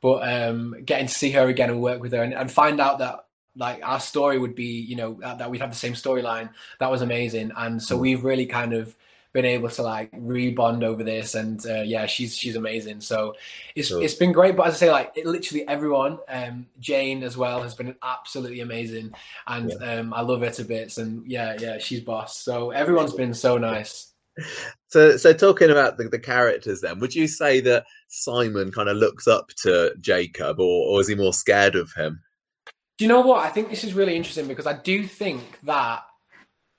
But 0.00 0.28
um, 0.28 0.76
getting 0.84 1.06
to 1.06 1.14
see 1.14 1.30
her 1.32 1.48
again 1.48 1.70
and 1.70 1.80
work 1.80 2.00
with 2.00 2.12
her 2.12 2.22
and, 2.22 2.34
and 2.34 2.50
find 2.50 2.80
out 2.80 2.98
that 2.98 3.26
like 3.56 3.80
our 3.82 4.00
story 4.00 4.38
would 4.38 4.54
be 4.54 4.80
you 4.80 4.96
know 4.96 5.14
that, 5.20 5.38
that 5.38 5.50
we'd 5.50 5.60
have 5.60 5.70
the 5.70 5.76
same 5.76 5.94
storyline 5.94 6.50
that 6.78 6.90
was 6.90 7.02
amazing 7.02 7.50
and 7.56 7.82
so 7.82 7.96
mm. 7.96 8.00
we've 8.00 8.24
really 8.24 8.46
kind 8.46 8.72
of 8.72 8.94
been 9.32 9.44
able 9.44 9.68
to 9.68 9.82
like 9.82 10.10
rebond 10.12 10.82
over 10.82 11.02
this 11.02 11.34
and 11.34 11.66
uh, 11.66 11.82
yeah 11.82 12.06
she's 12.06 12.34
she's 12.34 12.56
amazing 12.56 13.00
so 13.00 13.34
it's 13.74 13.88
sure. 13.88 14.02
it's 14.02 14.14
been 14.14 14.32
great 14.32 14.56
but 14.56 14.66
as 14.66 14.74
i 14.74 14.76
say 14.78 14.90
like 14.90 15.12
it, 15.14 15.26
literally 15.26 15.66
everyone 15.68 16.18
um, 16.28 16.66
jane 16.80 17.22
as 17.22 17.36
well 17.36 17.62
has 17.62 17.74
been 17.74 17.94
absolutely 18.02 18.60
amazing 18.60 19.12
and 19.46 19.74
yeah. 19.78 19.98
um, 19.98 20.14
i 20.14 20.22
love 20.22 20.40
her 20.40 20.50
to 20.50 20.64
bits 20.64 20.96
and 20.96 21.30
yeah 21.30 21.56
yeah 21.60 21.76
she's 21.76 22.00
boss 22.00 22.38
so 22.38 22.70
everyone's 22.70 23.12
been 23.12 23.34
so 23.34 23.58
nice 23.58 24.12
so 24.88 25.16
so 25.16 25.32
talking 25.32 25.70
about 25.70 25.96
the, 25.96 26.04
the 26.08 26.18
characters 26.18 26.80
then 26.80 26.98
would 26.98 27.14
you 27.14 27.26
say 27.26 27.60
that 27.60 27.84
simon 28.08 28.70
kind 28.70 28.88
of 28.88 28.96
looks 28.96 29.26
up 29.26 29.48
to 29.56 29.94
jacob 30.00 30.60
or, 30.60 30.88
or 30.88 31.00
is 31.00 31.08
he 31.08 31.14
more 31.14 31.32
scared 31.32 31.74
of 31.74 31.92
him 31.94 32.20
do 32.98 33.04
you 33.04 33.08
know 33.08 33.20
what? 33.20 33.44
I 33.44 33.50
think 33.50 33.68
this 33.68 33.84
is 33.84 33.94
really 33.94 34.16
interesting 34.16 34.48
because 34.48 34.66
I 34.66 34.72
do 34.72 35.06
think 35.06 35.60
that 35.64 36.02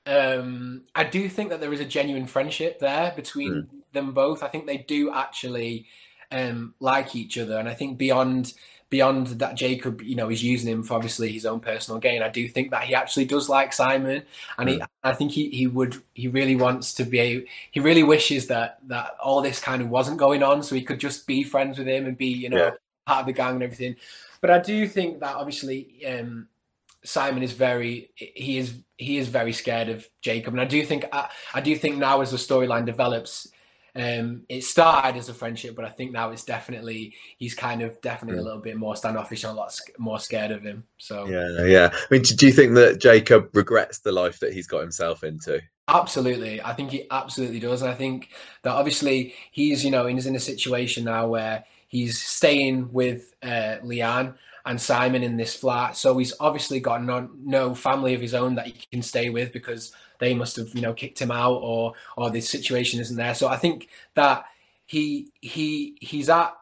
um, 0.07 0.83
I 0.95 1.03
do 1.03 1.29
think 1.29 1.49
that 1.49 1.61
there 1.61 1.73
is 1.73 1.79
a 1.79 1.85
genuine 1.85 2.25
friendship 2.25 2.79
there 2.79 3.13
between 3.15 3.53
mm. 3.53 3.67
them 3.93 4.13
both. 4.13 4.41
I 4.41 4.47
think 4.47 4.65
they 4.65 4.77
do 4.77 5.13
actually 5.13 5.85
um, 6.31 6.73
like 6.79 7.15
each 7.15 7.37
other, 7.37 7.59
and 7.59 7.69
I 7.69 7.75
think 7.75 7.97
beyond 7.97 8.53
beyond 8.89 9.27
that, 9.27 9.55
Jacob, 9.55 10.01
you 10.01 10.15
know, 10.15 10.29
is 10.29 10.43
using 10.43 10.69
him 10.69 10.83
for 10.83 10.93
obviously 10.93 11.31
his 11.31 11.45
own 11.45 11.59
personal 11.59 11.99
gain. 11.99 12.21
I 12.21 12.29
do 12.29 12.47
think 12.47 12.71
that 12.71 12.83
he 12.83 12.95
actually 12.95 13.25
does 13.25 13.49
like 13.49 13.73
Simon, 13.73 14.23
and 14.57 14.69
mm. 14.69 14.71
he, 14.71 14.77
hmm. 14.77 14.83
I 15.03 15.13
think 15.13 15.31
he, 15.31 15.49
he 15.49 15.67
would 15.67 16.01
he 16.13 16.27
really 16.27 16.55
wants 16.55 16.93
to 16.95 17.03
be. 17.03 17.47
He 17.71 17.79
really 17.79 18.03
wishes 18.03 18.47
that 18.47 18.79
that 18.87 19.15
all 19.21 19.41
this 19.41 19.59
kind 19.59 19.81
of 19.81 19.89
wasn't 19.89 20.17
going 20.17 20.43
on, 20.43 20.63
so 20.63 20.75
he 20.75 20.83
could 20.83 20.99
just 20.99 21.27
be 21.27 21.43
friends 21.43 21.77
with 21.77 21.87
him 21.87 22.05
and 22.05 22.17
be 22.17 22.27
you 22.27 22.49
know 22.49 22.57
yeah. 22.57 22.71
part 23.05 23.21
of 23.21 23.25
the 23.25 23.33
gang 23.33 23.55
and 23.55 23.63
everything. 23.63 23.95
But 24.39 24.51
I 24.51 24.59
do 24.59 24.87
think 24.87 25.19
that 25.19 25.35
obviously 25.35 26.05
um, 26.05 26.47
Simon 27.03 27.43
is 27.43 27.53
very 27.53 28.11
he 28.15 28.57
is 28.57 28.75
he 28.97 29.17
is 29.17 29.27
very 29.27 29.53
scared 29.53 29.89
of 29.89 30.07
Jacob, 30.21 30.53
and 30.53 30.61
I 30.61 30.65
do 30.65 30.85
think 30.85 31.05
I, 31.11 31.29
I 31.53 31.61
do 31.61 31.75
think 31.75 31.97
now 31.97 32.21
as 32.21 32.31
the 32.31 32.37
storyline 32.37 32.85
develops. 32.85 33.47
Um, 33.97 34.43
it 34.47 34.63
started 34.63 35.17
as 35.17 35.29
a 35.29 35.33
friendship, 35.33 35.75
but 35.75 35.85
I 35.85 35.89
think 35.89 36.11
now 36.11 36.29
it's 36.29 36.43
definitely 36.43 37.15
he's 37.37 37.55
kind 37.55 37.81
of 37.81 37.99
definitely 38.01 38.39
a 38.39 38.43
little 38.43 38.61
bit 38.61 38.77
more 38.77 38.95
standoffish 38.95 39.43
and 39.43 39.53
a 39.53 39.55
lot 39.55 39.77
more 39.97 40.19
scared 40.19 40.51
of 40.51 40.63
him. 40.63 40.83
So 40.97 41.27
yeah, 41.27 41.65
yeah. 41.65 41.89
I 41.93 42.05
mean, 42.11 42.21
do 42.21 42.45
you 42.45 42.53
think 42.53 42.75
that 42.75 43.01
Jacob 43.01 43.49
regrets 43.53 43.99
the 43.99 44.11
life 44.11 44.39
that 44.39 44.53
he's 44.53 44.67
got 44.67 44.81
himself 44.81 45.23
into? 45.23 45.61
Absolutely, 45.87 46.61
I 46.61 46.73
think 46.73 46.91
he 46.91 47.07
absolutely 47.09 47.59
does. 47.59 47.81
And 47.81 47.89
I 47.89 47.95
think 47.95 48.29
that 48.63 48.71
obviously 48.71 49.33
he's 49.51 49.83
you 49.83 49.91
know 49.91 50.05
he's 50.05 50.27
in 50.27 50.35
a 50.35 50.39
situation 50.39 51.05
now 51.05 51.27
where 51.27 51.63
He's 51.87 52.21
staying 52.21 52.91
with 52.91 53.33
uh, 53.41 53.77
Leanne 53.83 54.35
and 54.65 54.79
Simon 54.79 55.23
in 55.23 55.37
this 55.37 55.55
flat, 55.55 55.95
so 55.95 56.17
he's 56.17 56.33
obviously 56.39 56.81
got 56.81 57.01
no, 57.01 57.29
no 57.37 57.73
family 57.73 58.13
of 58.13 58.19
his 58.19 58.33
own 58.33 58.55
that 58.55 58.67
he 58.67 58.73
can 58.91 59.01
stay 59.01 59.29
with 59.29 59.53
because 59.53 59.93
they 60.19 60.33
must 60.33 60.55
have 60.55 60.73
you 60.73 60.81
know 60.81 60.93
kicked 60.93 61.21
him 61.21 61.31
out 61.31 61.59
or 61.61 61.93
or 62.15 62.29
this 62.29 62.49
situation 62.49 62.99
isn't 62.99 63.17
there. 63.17 63.35
So 63.35 63.47
I 63.47 63.57
think 63.57 63.89
that 64.15 64.45
he 64.85 65.31
he 65.41 65.97
he's 65.99 66.29
at 66.29 66.55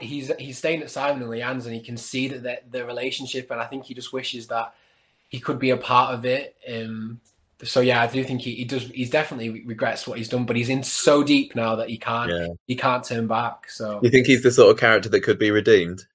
he's 0.00 0.30
he's 0.38 0.58
staying 0.58 0.82
at 0.82 0.90
Simon 0.90 1.22
and 1.22 1.30
Leanne's 1.30 1.66
and 1.66 1.74
he 1.74 1.80
can 1.80 1.96
see 1.96 2.28
that 2.28 2.42
the, 2.42 2.78
the 2.78 2.84
relationship 2.84 3.50
and 3.50 3.60
I 3.60 3.66
think 3.66 3.84
he 3.84 3.94
just 3.94 4.12
wishes 4.12 4.48
that 4.48 4.74
he 5.28 5.40
could 5.40 5.58
be 5.58 5.70
a 5.70 5.76
part 5.76 6.14
of 6.14 6.24
it. 6.24 6.56
Um, 6.72 7.20
so 7.62 7.80
yeah, 7.80 8.02
I 8.02 8.06
do 8.06 8.22
think 8.24 8.42
he, 8.42 8.54
he 8.54 8.64
does. 8.64 8.82
He's 8.82 9.10
definitely 9.10 9.64
regrets 9.64 10.06
what 10.06 10.18
he's 10.18 10.28
done, 10.28 10.44
but 10.44 10.56
he's 10.56 10.68
in 10.68 10.82
so 10.82 11.22
deep 11.22 11.54
now 11.54 11.76
that 11.76 11.88
he 11.88 11.96
can't 11.96 12.30
yeah. 12.30 12.48
he 12.66 12.76
can't 12.76 13.04
turn 13.04 13.26
back. 13.26 13.70
So 13.70 14.00
you 14.02 14.10
think 14.10 14.26
he's 14.26 14.42
the 14.42 14.50
sort 14.50 14.70
of 14.70 14.78
character 14.78 15.08
that 15.08 15.20
could 15.20 15.38
be 15.38 15.50
redeemed? 15.50 16.06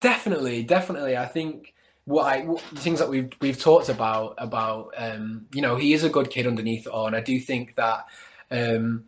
Definitely, 0.00 0.62
definitely. 0.62 1.16
I 1.16 1.26
think 1.26 1.74
what 2.10 2.26
I 2.26 2.40
what, 2.42 2.60
things 2.60 2.98
that 2.98 3.08
we've 3.08 3.30
we've 3.40 3.58
talked 3.58 3.88
about 3.88 4.34
about 4.38 4.92
um, 4.96 5.46
you 5.52 5.62
know 5.62 5.76
he 5.76 5.94
is 5.94 6.04
a 6.04 6.10
good 6.10 6.30
kid 6.30 6.46
underneath 6.46 6.86
it 6.86 6.92
all, 6.92 7.06
and 7.06 7.16
I 7.16 7.20
do 7.20 7.38
think 7.40 7.76
that 7.76 8.06
um, 8.50 9.04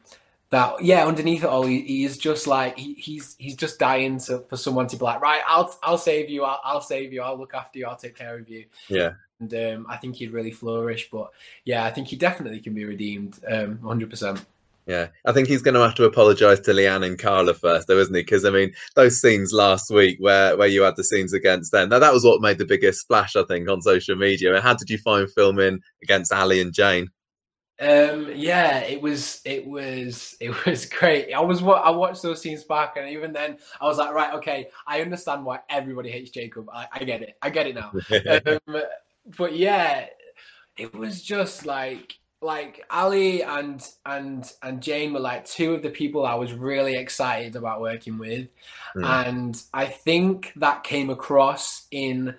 that 0.51 0.83
yeah 0.83 1.05
underneath 1.07 1.45
it 1.45 1.49
all 1.49 1.65
he, 1.65 1.83
he 1.83 2.05
is 2.05 2.17
just 2.17 2.47
like 2.47 2.79
he, 2.79 2.95
he's 2.95 3.37
he's 3.39 3.57
just 3.57 3.79
dying 3.79 4.19
to, 4.21 4.45
for 4.49 4.57
someone 4.57 4.87
to 4.87 4.97
be 4.97 5.05
like 5.05 5.21
right 5.21 5.43
I'll 5.47 5.75
I'll 5.83 5.99
save 5.99 6.31
you 6.31 6.45
I'll, 6.45 6.61
I'll 6.65 6.81
save 6.81 7.13
you 7.13 7.23
I'll 7.23 7.39
look 7.39 7.55
after 7.55 7.79
you 7.79 7.87
I'll 7.87 7.97
take 7.97 8.17
care 8.17 8.39
of 8.39 8.49
you 8.49 8.67
yeah 8.89 9.13
and 9.43 9.55
um, 9.55 9.87
I 9.89 9.97
think 9.97 10.17
he'd 10.17 10.33
really 10.33 10.51
flourish. 10.51 11.11
But 11.11 11.31
yeah, 11.65 11.85
I 11.85 11.91
think 11.91 12.09
he 12.09 12.17
definitely 12.17 12.61
can 12.61 12.75
be 12.75 12.85
redeemed, 12.85 13.41
um, 13.51 13.79
hundred 13.81 14.09
percent. 14.09 14.45
Yeah, 14.87 15.09
I 15.25 15.33
think 15.33 15.47
he's 15.47 15.63
going 15.63 15.75
to 15.75 15.81
have 15.81 15.95
to 15.95 16.05
apologise 16.05 16.59
to 16.61 16.73
Leanne 16.73 17.07
and 17.07 17.19
Carla 17.19 17.55
first, 17.55 17.87
though, 17.87 17.99
isn't 17.99 18.15
he? 18.15 18.23
Because 18.23 18.45
I 18.45 18.51
mean, 18.51 18.73
those 18.97 19.21
scenes 19.21 19.53
last 19.53 19.91
week 19.91 20.17
where 20.19 20.57
where 20.57 20.67
you 20.67 20.83
had 20.83 20.97
the 20.97 21.05
scenes 21.05 21.33
against 21.33 21.71
them, 21.71 21.89
now 21.89 22.01
that 22.01 22.13
was 22.13 22.25
what 22.25 22.41
made 22.41 22.59
the 22.59 22.65
biggest 22.65 23.01
splash, 23.01 23.37
I 23.37 23.45
think, 23.45 23.69
on 23.69 23.81
social 23.81 24.17
media. 24.17 24.55
And 24.55 24.63
how 24.63 24.75
did 24.75 24.91
you 24.91 24.99
find 24.99 25.31
filming 25.31 25.81
against 26.03 26.33
Ali 26.33 26.61
and 26.61 26.75
Jane? 26.75 27.09
Um, 27.81 28.31
yeah, 28.35 28.79
it 28.79 29.01
was 29.01 29.41
it 29.45 29.67
was 29.67 30.37
it 30.41 30.67
was 30.67 30.87
great. 30.87 31.33
I 31.33 31.41
was 31.41 31.63
what 31.63 31.85
I 31.85 31.91
watched 31.91 32.23
those 32.23 32.41
scenes 32.41 32.65
back, 32.65 32.97
and 32.97 33.09
even 33.09 33.33
then, 33.33 33.59
I 33.81 33.87
was 33.87 33.99
like, 33.99 34.13
right, 34.13 34.35
okay, 34.35 34.69
I 34.87 35.01
understand 35.01 35.45
why 35.45 35.61
everybody 35.69 36.11
hates 36.11 36.31
Jacob. 36.31 36.69
I, 36.73 36.87
I 36.93 37.05
get 37.05 37.23
it. 37.23 37.37
I 37.41 37.51
get 37.51 37.67
it 37.69 37.75
now. 37.75 37.93
um, 38.69 38.83
but 39.37 39.57
yeah, 39.57 40.07
it 40.77 40.95
was 40.95 41.23
just 41.23 41.67
like 41.67 42.19
like 42.43 42.85
Ali 42.91 43.43
and 43.43 43.87
and 44.05 44.51
and 44.63 44.83
Jane 44.83 45.13
were 45.13 45.21
like 45.21 45.45
two 45.45 45.75
of 45.75 45.83
the 45.83 45.91
people 45.91 46.27
I 46.27 46.35
was 46.35 46.53
really 46.53 46.97
excited 46.97 47.57
about 47.57 47.81
working 47.81 48.19
with, 48.19 48.49
mm. 48.97 49.27
and 49.29 49.61
I 49.73 49.87
think 49.87 50.53
that 50.57 50.85
came 50.85 51.11
across 51.11 51.87
in 51.91 52.35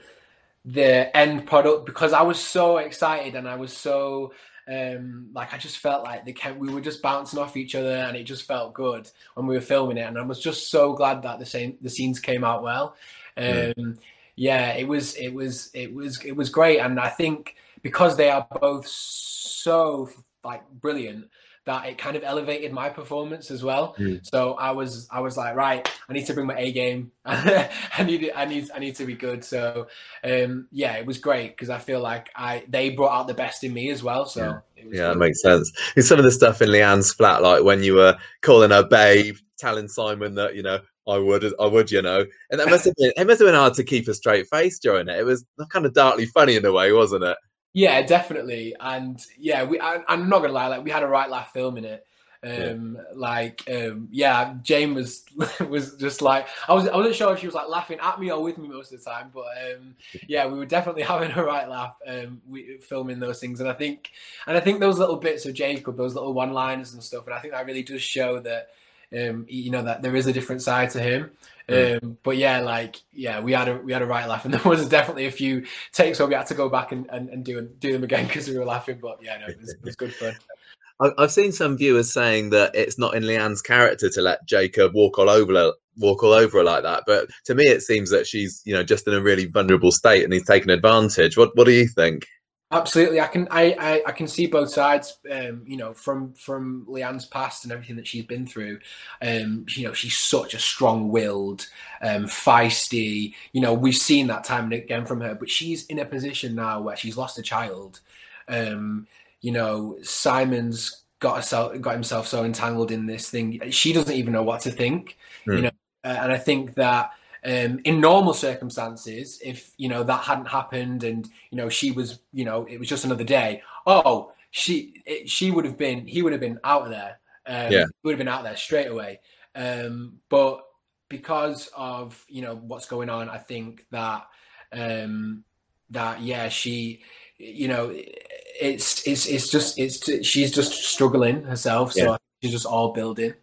the 0.66 1.16
end 1.16 1.46
product 1.46 1.86
because 1.86 2.14
I 2.14 2.22
was 2.22 2.40
so 2.40 2.78
excited 2.78 3.36
and 3.36 3.50
I 3.50 3.56
was 3.56 3.76
so 3.76 4.34
um 4.66 5.28
like 5.34 5.54
I 5.54 5.58
just 5.58 5.80
felt 5.80 6.06
like 6.06 6.26
they 6.26 6.32
kept 6.32 6.58
we 6.58 6.74
were 6.74 6.80
just 6.80 7.02
bouncing 7.02 7.38
off 7.38 7.58
each 7.58 7.76
other 7.76 7.96
and 7.96 8.16
it 8.16 8.24
just 8.24 8.48
felt 8.48 8.74
good 8.74 9.10
when 9.34 9.46
we 9.46 9.56
were 9.56 9.62
filming 9.62 9.98
it 9.98 10.08
and 10.08 10.18
I 10.18 10.22
was 10.22 10.40
just 10.40 10.72
so 10.72 10.94
glad 10.94 11.22
that 11.24 11.40
the 11.40 11.46
same 11.46 11.78
the 11.82 11.90
scenes 11.90 12.20
came 12.20 12.44
out 12.46 12.64
well. 12.64 12.96
Um 13.36 13.46
mm 13.46 13.98
yeah, 14.36 14.74
it 14.74 14.88
was 14.88 15.16
it 15.16 15.34
was 15.34 15.70
it 15.74 15.94
was 15.94 16.24
it 16.24 16.36
was 16.36 16.50
great, 16.50 16.80
and 16.80 17.00
I 17.00 17.10
think 17.10 17.56
because 17.84 18.18
they 18.18 18.32
are 18.32 18.48
both 18.60 18.88
so 18.88 20.10
like 20.44 20.68
brilliant 20.72 21.30
that 21.66 21.86
it 21.86 21.98
kind 21.98 22.18
of 22.18 22.24
elevated 22.24 22.74
my 22.74 22.90
performance 22.90 23.50
as 23.50 23.64
well. 23.64 23.96
Mm. 23.98 24.26
So 24.26 24.56
I 24.56 24.72
was 24.72 25.08
I 25.10 25.22
was 25.22 25.38
like, 25.38 25.56
right, 25.56 25.88
I 26.10 26.14
need 26.14 26.26
to 26.26 26.34
bring 26.34 26.48
my 26.48 26.58
A 26.58 26.72
game. 26.72 27.12
I 27.26 28.04
need 28.06 28.32
I 28.36 28.46
need 28.46 28.70
I 28.74 28.80
need 28.80 28.96
to 28.98 29.06
be 29.06 29.14
good. 29.14 29.46
So 29.46 29.88
um, 30.24 30.68
yeah, 30.72 30.94
it 30.94 31.06
was 31.06 31.18
great 31.20 31.52
because 31.52 31.70
I 31.70 31.78
feel 31.78 32.02
like 32.02 32.30
I 32.36 32.66
they 32.68 32.90
brought 32.90 33.18
out 33.18 33.28
the 33.28 33.34
best 33.34 33.64
in 33.64 33.74
me 33.74 33.92
as 33.92 34.04
well. 34.04 34.26
So 34.26 34.62
yeah, 34.76 34.84
yeah 34.92 35.08
that 35.10 35.18
makes 35.18 35.42
sense. 35.42 35.72
It's 35.96 36.08
some 36.08 36.20
of 36.20 36.26
the 36.26 36.32
stuff 36.32 36.62
in 36.62 36.70
Leanne's 36.70 37.14
flat, 37.14 37.42
like 37.42 37.64
when 37.64 37.84
you 37.84 37.94
were 37.94 38.18
calling 38.42 38.72
her 38.72 38.84
babe, 38.84 39.38
telling 39.58 39.88
Simon 39.88 40.36
that 40.36 40.56
you 40.56 40.64
know 40.64 40.80
I 41.08 41.18
would, 41.18 41.46
I 41.60 41.66
would, 41.66 41.92
you 41.92 42.02
know. 42.02 42.26
And 42.50 42.60
that 42.60 42.70
must 42.70 42.86
have 42.86 42.96
been, 42.96 43.12
it 43.18 43.28
must 43.28 43.40
have 43.40 43.48
been 43.48 43.56
hard 43.56 43.74
to 43.76 43.84
keep 43.84 44.08
a 44.08 44.14
straight 44.14 44.48
face 44.48 44.80
during 44.80 45.10
it. 45.10 45.20
It 45.20 45.26
was 45.26 45.46
kind 45.70 45.86
of 45.86 45.94
darkly 45.94 46.26
funny 46.28 46.56
in 46.56 46.66
a 46.66 46.72
way, 46.72 46.94
wasn't 46.94 47.26
it? 47.26 47.38
Yeah, 47.74 48.02
definitely. 48.04 48.76
And 48.80 49.20
yeah, 49.38 49.64
we. 49.64 49.80
I, 49.80 50.04
am 50.08 50.30
not 50.30 50.42
gonna 50.42 50.54
lie, 50.54 50.68
like 50.68 50.84
we 50.84 50.92
had 50.92 51.04
a 51.04 51.08
right 51.08 51.30
laugh 51.30 51.52
filming 51.52 51.86
it. 51.86 52.06
Um, 52.46 52.98
yeah. 52.98 53.04
like, 53.16 53.64
um, 53.72 54.10
yeah, 54.12 54.56
Jane 54.62 54.94
was 54.94 55.24
was 55.70 55.96
just 55.96 56.22
like 56.22 56.48
I 56.68 56.74
was. 56.74 56.88
I 56.88 56.96
wasn't 56.96 57.16
sure 57.16 57.34
if 57.34 57.40
she 57.40 57.48
was 57.48 57.56
like 57.56 57.70
laughing 57.70 58.00
at 58.00 58.20
me 58.20 58.32
or 58.32 58.44
with 58.44 58.60
me 58.60 58.68
most 58.68 58.92
of 58.92 59.04
the 59.04 59.10
time, 59.10 59.32
but 59.34 59.46
um, 59.66 59.96
yeah, 60.28 60.46
we 60.46 60.60
were 60.60 60.66
definitely 60.66 61.02
having 61.14 61.32
a 61.32 61.44
right 61.44 61.68
laugh. 61.68 61.96
Um, 62.06 62.42
we 62.48 62.78
filming 62.78 63.20
those 63.20 63.40
things, 63.40 63.60
and 63.60 63.70
I 63.70 63.74
think, 63.74 64.12
and 64.46 64.56
I 64.56 64.60
think 64.60 64.80
those 64.80 65.00
little 65.00 65.16
bits 65.16 65.46
of 65.46 65.56
Jacob, 65.56 65.98
those 65.98 66.14
little 66.14 66.34
one-liners 66.34 66.94
and 66.94 67.02
stuff, 67.02 67.26
and 67.26 67.34
I 67.34 67.40
think 67.40 67.54
that 67.54 67.66
really 67.66 67.84
does 67.84 68.04
show 68.04 68.40
that 68.42 68.70
um, 69.14 69.46
you 69.50 69.72
know 69.72 69.82
that 69.84 70.04
there 70.04 70.16
is 70.16 70.28
a 70.28 70.34
different 70.34 70.62
side 70.62 70.92
to 70.92 71.02
him. 71.02 71.32
Um, 71.70 72.18
but 72.24 72.38
yeah, 72.38 72.60
like 72.60 73.02
yeah, 73.12 73.40
we 73.40 73.54
had 73.54 73.70
a 73.70 73.78
we 73.78 73.94
had 73.94 74.02
a 74.02 74.06
right 74.06 74.28
laugh, 74.28 74.46
and 74.46 74.54
there 74.54 74.70
was 74.70 74.88
definitely 74.88 75.28
a 75.28 75.32
few 75.32 75.66
takes 75.92 76.20
where 76.20 76.28
we 76.28 76.36
had 76.36 76.48
to 76.48 76.54
go 76.54 76.70
back 76.70 76.92
and, 76.92 77.08
and, 77.10 77.30
and 77.30 77.46
do 77.46 77.62
do 77.80 77.94
them 77.94 78.04
again 78.04 78.28
because 78.28 78.50
we 78.50 78.58
were 78.58 78.66
laughing. 78.66 79.00
But 79.02 79.20
yeah, 79.22 79.38
no, 79.38 79.48
it 79.48 79.60
was, 79.60 79.72
it 79.72 79.84
was 79.84 79.96
good 79.96 80.14
fun. 80.14 80.36
I've 81.18 81.32
seen 81.32 81.52
some 81.52 81.78
viewers 81.78 82.14
saying 82.14 82.52
that 82.52 82.76
it's 82.76 82.98
not 82.98 83.16
in 83.16 83.24
Leanne's 83.24 83.62
character 83.62 84.10
to 84.10 84.22
let 84.22 84.46
Jacob 84.46 84.94
walk 84.94 85.18
all 85.18 85.30
over 85.30 85.74
walk 85.98 86.24
all 86.24 86.34
over 86.34 86.60
her 86.60 86.64
like 86.64 86.84
that. 86.84 87.04
But 87.06 87.30
to 87.46 87.56
me, 87.56 87.66
it 87.66 87.82
seems 87.82 88.10
that 88.12 88.28
she's 88.28 88.62
you 88.66 88.74
know 88.74 88.84
just 88.84 89.08
in 89.08 89.14
a 89.14 89.22
really 89.22 89.46
vulnerable 89.46 89.92
state 89.92 90.24
and 90.24 90.34
he's 90.34 90.46
taken 90.46 90.70
advantage. 90.70 91.38
What 91.38 91.56
what 91.56 91.66
do 91.66 91.72
you 91.72 91.88
think? 91.88 92.26
Absolutely, 92.74 93.22
I 93.22 93.28
can 93.28 93.48
I, 93.52 93.76
I, 93.80 94.04
I 94.08 94.12
can 94.12 94.28
see 94.28 94.48
both 94.48 94.70
sides. 94.70 95.18
Um, 95.32 95.64
you 95.66 95.78
know, 95.78 95.94
from 95.94 96.34
from 96.34 96.86
Leanne's 96.90 97.26
past 97.26 97.64
and 97.64 97.72
everything 97.72 97.98
that 97.98 98.08
she's 98.08 98.26
been 98.26 98.48
through. 98.48 98.80
Um, 99.22 99.66
you 99.70 99.88
know, 99.88 99.94
she's 99.94 100.18
such 100.18 100.56
a 100.56 100.60
strong-willed, 100.60 101.68
um, 102.02 102.26
feisty. 102.26 103.36
You 103.52 103.62
know, 103.62 103.74
we've 103.74 103.96
seen 103.96 104.28
that 104.28 104.44
time 104.44 104.66
and 104.66 104.74
again 104.74 105.06
from 105.06 105.22
her. 105.22 105.36
But 105.36 105.52
she's 105.52 105.86
in 105.86 106.00
a 106.00 106.06
position 106.06 106.56
now 106.56 106.82
where 106.82 106.96
she's 106.96 107.16
lost 107.16 107.38
a 107.38 107.44
child. 107.44 108.00
Um, 108.48 109.08
you 109.42 109.52
know, 109.52 109.98
Simon's 110.02 111.04
got 111.20 111.38
herself 111.38 111.80
got 111.80 111.94
himself 111.94 112.28
so 112.28 112.44
entangled 112.44 112.92
in 112.92 113.06
this 113.06 113.30
thing. 113.30 113.62
She 113.70 113.94
doesn't 113.94 114.16
even 114.16 114.34
know 114.34 114.44
what 114.44 114.62
to 114.62 114.72
think. 114.72 115.18
Mm. 115.46 115.52
You 115.52 115.58
hmm. 115.58 115.64
know, 115.64 115.72
uh, 116.04 116.18
and 116.24 116.32
I 116.32 116.38
think 116.38 116.74
that 116.76 117.12
um, 117.46 117.80
in 117.84 118.00
normal 118.00 118.34
circumstances, 118.34 119.40
if 119.44 119.74
you 119.78 119.90
know 119.90 120.04
that 120.04 120.24
hadn't 120.24 120.48
happened, 120.48 121.04
and 121.04 121.28
you 121.52 121.58
know 121.58 121.70
she 121.70 121.92
was, 121.92 122.20
you 122.32 122.46
know, 122.46 122.66
it 122.70 122.80
was 122.80 122.88
just 122.88 123.06
another 123.06 123.24
day. 123.24 123.62
Oh, 123.86 124.32
she 124.52 125.02
it, 125.06 125.30
she 125.30 125.52
would 125.52 125.66
have 125.66 125.78
been, 125.78 126.08
he 126.08 126.22
would 126.22 126.32
have 126.32 126.42
been 126.42 126.60
out 126.64 126.84
of 126.84 126.90
there. 126.90 127.20
Um, 127.46 127.72
yeah, 127.72 127.86
would 128.04 128.12
have 128.12 128.18
been 128.18 128.30
out 128.30 128.44
there 128.44 128.56
straight 128.56 128.88
away. 128.88 129.20
Um, 129.56 130.20
but 130.30 130.64
because 131.10 131.70
of 131.76 132.24
you 132.30 132.42
know 132.42 132.56
what's 132.56 132.86
going 132.86 133.10
on, 133.10 133.30
I 133.30 133.40
think 133.40 133.86
that 133.92 134.26
um, 134.72 135.44
that 135.90 136.22
yeah, 136.22 136.48
she, 136.48 137.02
you 137.38 137.68
know, 137.68 137.94
it's 137.94 139.06
it's 139.06 139.26
it's 139.26 139.50
just 139.50 139.78
it's 139.78 140.26
she's 140.26 140.52
just 140.52 140.72
struggling 140.72 141.44
herself. 141.44 141.92
So 141.92 142.12
yeah. 142.12 142.18
she's 142.42 142.54
just 142.54 142.66
all 142.66 142.94
building. 142.94 143.34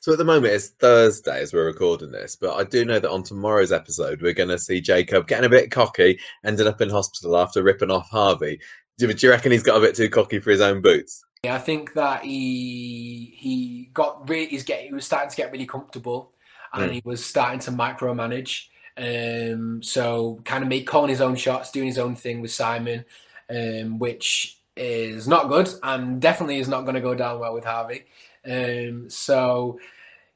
So 0.00 0.12
at 0.12 0.18
the 0.18 0.24
moment 0.24 0.54
it's 0.54 0.68
Thursday 0.68 1.40
as 1.40 1.52
we're 1.52 1.66
recording 1.66 2.10
this, 2.10 2.36
but 2.36 2.54
I 2.54 2.64
do 2.64 2.84
know 2.84 2.98
that 2.98 3.10
on 3.10 3.22
tomorrow's 3.22 3.72
episode 3.72 4.22
we're 4.22 4.32
going 4.32 4.48
to 4.48 4.58
see 4.58 4.80
Jacob 4.80 5.28
getting 5.28 5.46
a 5.46 5.50
bit 5.50 5.70
cocky, 5.70 6.18
ended 6.44 6.66
up 6.66 6.80
in 6.80 6.90
hospital 6.90 7.36
after 7.36 7.62
ripping 7.62 7.90
off 7.90 8.08
Harvey. 8.10 8.60
Do, 8.98 9.12
do 9.12 9.26
you 9.26 9.32
reckon 9.32 9.52
he's 9.52 9.62
got 9.62 9.76
a 9.76 9.80
bit 9.80 9.94
too 9.94 10.08
cocky 10.08 10.40
for 10.40 10.50
his 10.50 10.60
own 10.60 10.82
boots? 10.82 11.24
Yeah, 11.44 11.54
I 11.54 11.58
think 11.58 11.92
that 11.94 12.24
he 12.24 13.32
he 13.36 13.90
got 13.94 14.28
really 14.28 14.46
he's 14.46 14.64
getting 14.64 14.88
he 14.88 14.94
was 14.94 15.06
starting 15.06 15.30
to 15.30 15.36
get 15.36 15.52
really 15.52 15.66
comfortable, 15.66 16.32
and 16.72 16.90
mm. 16.90 16.94
he 16.94 17.02
was 17.04 17.24
starting 17.24 17.60
to 17.60 17.70
micromanage. 17.70 18.66
Um, 18.96 19.80
so 19.80 20.40
kind 20.44 20.64
of 20.64 20.68
make 20.68 20.88
calling 20.88 21.10
his 21.10 21.20
own 21.20 21.36
shots, 21.36 21.70
doing 21.70 21.86
his 21.86 21.98
own 21.98 22.16
thing 22.16 22.40
with 22.40 22.50
Simon, 22.50 23.04
um, 23.48 24.00
which 24.00 24.58
is 24.76 25.28
not 25.28 25.48
good 25.48 25.68
and 25.82 26.20
definitely 26.20 26.58
is 26.58 26.68
not 26.68 26.82
going 26.82 26.94
to 26.94 27.00
go 27.00 27.14
down 27.14 27.38
well 27.38 27.54
with 27.54 27.64
Harvey. 27.64 28.04
Um, 28.48 29.10
so 29.10 29.78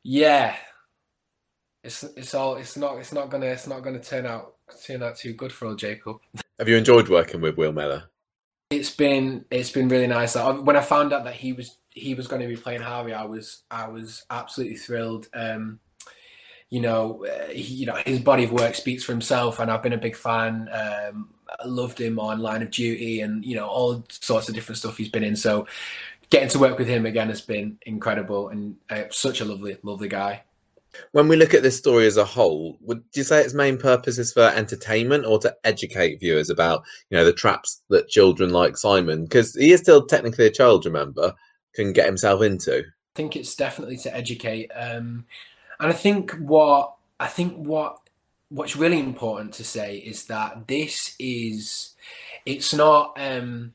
yeah, 0.03 0.57
it's 1.83 2.05
it's 2.05 2.35
all 2.35 2.57
it's 2.57 2.77
not 2.77 2.99
it's 2.99 3.13
not 3.13 3.31
gonna 3.31 3.47
it's 3.47 3.67
not 3.67 3.83
gonna 3.83 4.01
turn 4.01 4.27
out 4.27 4.55
turn 4.85 5.03
out 5.03 5.17
too 5.17 5.33
good 5.33 5.53
for 5.53 5.67
old 5.67 5.79
Jacob. 5.79 6.19
Have 6.59 6.69
you 6.69 6.77
enjoyed 6.77 7.09
working 7.09 7.41
with 7.41 7.57
Will 7.57 7.73
Mellor? 7.73 8.05
It's 8.71 8.95
been 8.95 9.45
it's 9.51 9.71
been 9.71 9.89
really 9.89 10.07
nice. 10.07 10.35
When 10.35 10.77
I 10.77 10.81
found 10.81 11.13
out 11.13 11.25
that 11.25 11.35
he 11.35 11.53
was 11.53 11.79
he 11.91 12.15
was 12.15 12.27
going 12.27 12.41
to 12.41 12.49
be 12.49 12.57
playing 12.57 12.83
Harvey, 12.83 13.13
I 13.13 13.25
was 13.25 13.63
I 13.71 13.89
was 13.89 14.25
absolutely 14.31 14.77
thrilled. 14.77 15.29
Um, 15.35 15.81
you 16.71 16.81
know, 16.81 17.27
uh, 17.27 17.49
he, 17.49 17.75
you 17.75 17.87
know 17.87 17.97
his 18.07 18.21
body 18.21 18.45
of 18.45 18.53
work 18.53 18.75
speaks 18.75 19.05
for 19.05 19.13
himself, 19.13 19.59
and 19.59 19.71
I've 19.71 19.83
been 19.83 19.93
a 19.93 19.99
big 19.99 20.17
fan. 20.17 20.69
Um, 20.73 21.29
I 21.51 21.67
loved 21.67 22.01
him 22.01 22.19
on 22.19 22.41
Line 22.41 22.63
of 22.63 22.71
Duty, 22.71 23.21
and 23.21 23.45
you 23.45 23.57
know 23.57 23.67
all 23.67 24.05
sorts 24.09 24.49
of 24.49 24.55
different 24.55 24.79
stuff 24.79 24.97
he's 24.97 25.11
been 25.11 25.25
in. 25.25 25.37
So 25.37 25.67
getting 26.33 26.49
to 26.49 26.59
work 26.59 26.79
with 26.79 26.89
him 26.89 27.05
again 27.05 27.29
has 27.29 27.43
been 27.43 27.77
incredible 27.83 28.49
and 28.49 28.75
uh, 28.89 29.05
such 29.11 29.43
a 29.43 29.45
lovely, 29.45 29.77
lovely 29.83 30.09
guy. 30.09 30.43
When 31.13 31.29
we 31.29 31.37
look 31.37 31.53
at 31.53 31.63
this 31.63 31.77
story 31.77 32.07
as 32.07 32.17
a 32.17 32.25
whole, 32.25 32.79
would 32.81 33.05
you 33.15 33.23
say 33.23 33.43
its 33.43 33.53
main 33.53 33.77
purpose 33.77 34.17
is 34.17 34.33
for 34.33 34.49
entertainment 34.49 35.27
or 35.27 35.39
to 35.41 35.55
educate 35.63 36.21
viewers 36.21 36.49
about, 36.49 36.85
you 37.11 37.19
know, 37.19 37.25
the 37.27 37.35
traps 37.35 37.83
that 37.91 38.09
children 38.09 38.49
like 38.49 38.79
Simon, 38.79 39.25
because 39.25 39.55
he 39.55 39.73
is 39.73 39.81
still 39.81 40.07
technically 40.07 40.47
a 40.47 40.51
child, 40.51 40.87
remember, 40.87 41.35
can 41.75 41.93
get 41.93 42.07
himself 42.07 42.41
into? 42.41 42.79
I 42.79 43.15
think 43.15 43.37
it's 43.37 43.55
definitely 43.55 43.99
to 43.99 44.17
educate, 44.17 44.71
um, 44.75 45.27
and 45.81 45.91
I 45.91 45.93
think 45.93 46.33
what 46.33 46.95
I 47.21 47.27
think 47.27 47.57
what 47.57 47.99
what's 48.49 48.77
really 48.77 49.01
important 49.01 49.53
to 49.55 49.65
say 49.65 49.97
is 49.99 50.25
that 50.27 50.67
this 50.67 51.15
is 51.19 51.95
it's 52.47 52.73
not. 52.73 53.13
Um, 53.21 53.75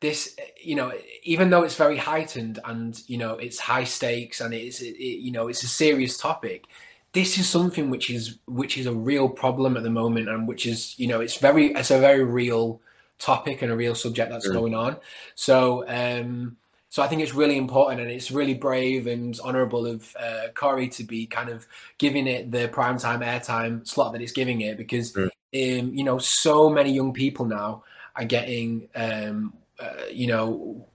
this 0.00 0.36
you 0.62 0.74
know 0.74 0.92
even 1.22 1.50
though 1.50 1.62
it's 1.62 1.76
very 1.76 1.96
heightened 1.96 2.58
and 2.64 3.02
you 3.06 3.18
know 3.18 3.34
it's 3.34 3.58
high 3.58 3.84
stakes 3.84 4.40
and 4.40 4.54
it's 4.54 4.80
it, 4.80 4.98
you 4.98 5.30
know 5.30 5.48
it's 5.48 5.62
a 5.62 5.68
serious 5.68 6.16
topic 6.16 6.64
this 7.12 7.38
is 7.38 7.48
something 7.48 7.90
which 7.90 8.10
is 8.10 8.38
which 8.46 8.78
is 8.78 8.86
a 8.86 8.92
real 8.92 9.28
problem 9.28 9.76
at 9.76 9.82
the 9.82 9.90
moment 9.90 10.28
and 10.28 10.48
which 10.48 10.66
is 10.66 10.98
you 10.98 11.06
know 11.06 11.20
it's 11.20 11.36
very 11.36 11.72
it's 11.72 11.90
a 11.90 11.98
very 11.98 12.24
real 12.24 12.80
topic 13.18 13.60
and 13.60 13.70
a 13.70 13.76
real 13.76 13.94
subject 13.94 14.30
that's 14.30 14.48
going 14.48 14.74
on 14.74 14.96
so 15.34 15.84
um 15.88 16.56
so 16.90 17.04
I 17.04 17.06
think 17.06 17.22
it's 17.22 17.34
really 17.34 17.56
important 17.56 18.00
and 18.00 18.10
it's 18.10 18.32
really 18.32 18.54
brave 18.54 19.06
and 19.06 19.38
honourable 19.40 19.86
of 19.86 20.14
uh, 20.18 20.48
Corrie 20.54 20.88
to 20.88 21.04
be 21.04 21.24
kind 21.24 21.48
of 21.48 21.68
giving 21.98 22.26
it 22.26 22.50
the 22.50 22.66
prime 22.66 22.98
time 22.98 23.20
airtime 23.20 23.86
slot 23.86 24.12
that 24.12 24.20
it's 24.20 24.32
giving 24.32 24.62
it 24.62 24.76
because 24.76 25.12
mm. 25.12 25.26
um, 25.26 25.94
you 25.94 26.02
know 26.02 26.18
so 26.18 26.68
many 26.68 26.90
young 26.90 27.12
people 27.12 27.44
now 27.44 27.84
are 28.16 28.24
getting 28.24 28.88
um, 28.96 29.52
uh, 29.80 30.04
you 30.12 30.26
know, 30.26 30.86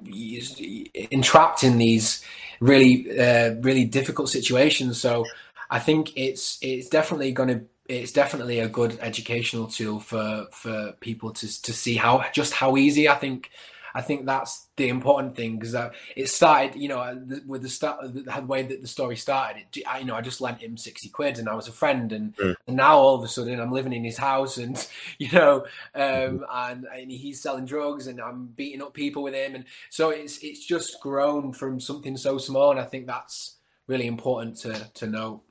entrapped 1.11 1.63
in 1.63 1.77
these 1.77 2.23
really, 2.59 3.19
uh, 3.19 3.55
really 3.61 3.85
difficult 3.85 4.29
situations. 4.29 4.99
So 4.99 5.25
I 5.69 5.79
think 5.79 6.15
it's 6.15 6.57
it's 6.61 6.89
definitely 6.89 7.31
going 7.31 7.49
to 7.49 7.61
it's 7.87 8.11
definitely 8.11 8.59
a 8.59 8.67
good 8.67 8.97
educational 9.01 9.67
tool 9.67 9.99
for 9.99 10.47
for 10.51 10.93
people 10.99 11.31
to 11.31 11.61
to 11.61 11.73
see 11.73 11.95
how 11.95 12.23
just 12.33 12.53
how 12.53 12.77
easy 12.77 13.07
I 13.07 13.15
think 13.15 13.51
I 13.95 14.01
think 14.01 14.25
that's 14.25 14.67
the 14.75 14.89
important 14.89 15.37
thing 15.37 15.57
because 15.57 15.73
uh, 15.73 15.91
it 16.17 16.27
started, 16.27 16.75
you 16.75 16.89
know, 16.89 16.99
uh, 16.99 17.15
with 17.47 17.61
the 17.61 17.69
start, 17.69 18.13
the 18.13 18.45
way 18.45 18.61
that 18.61 18.81
the 18.81 18.89
story 18.89 19.15
started. 19.15 19.63
It, 19.73 19.83
I, 19.87 19.99
you 19.99 20.05
know, 20.05 20.15
I 20.15 20.21
just 20.21 20.41
lent 20.41 20.61
him 20.61 20.75
sixty 20.75 21.07
quid, 21.07 21.39
and 21.39 21.47
I 21.47 21.55
was 21.55 21.69
a 21.69 21.71
friend, 21.71 22.11
and, 22.11 22.35
mm. 22.35 22.55
and 22.67 22.75
now 22.75 22.97
all 22.97 23.15
of 23.15 23.23
a 23.23 23.29
sudden 23.29 23.57
I'm 23.57 23.71
living 23.71 23.93
in 23.93 24.03
his 24.03 24.17
house, 24.17 24.57
and 24.57 24.75
you 25.17 25.31
know, 25.31 25.61
um, 25.95 26.03
mm-hmm. 26.03 26.43
and, 26.51 26.85
and 26.93 27.09
he's 27.09 27.41
selling 27.41 27.65
drugs, 27.65 28.07
and 28.07 28.19
I'm 28.19 28.47
beating 28.47 28.81
up 28.81 28.93
people 28.93 29.23
with 29.23 29.33
him, 29.33 29.55
and 29.55 29.63
so 29.89 30.09
it's 30.09 30.39
it's 30.39 30.65
just 30.65 30.99
grown 30.99 31.53
from 31.53 31.79
something 31.79 32.17
so 32.17 32.37
small, 32.37 32.71
and 32.71 32.79
I 32.81 32.83
think 32.83 33.07
that's 33.07 33.55
really 33.87 34.07
important 34.07 34.57
to 34.57 34.73
to 34.95 35.07
know. 35.07 35.41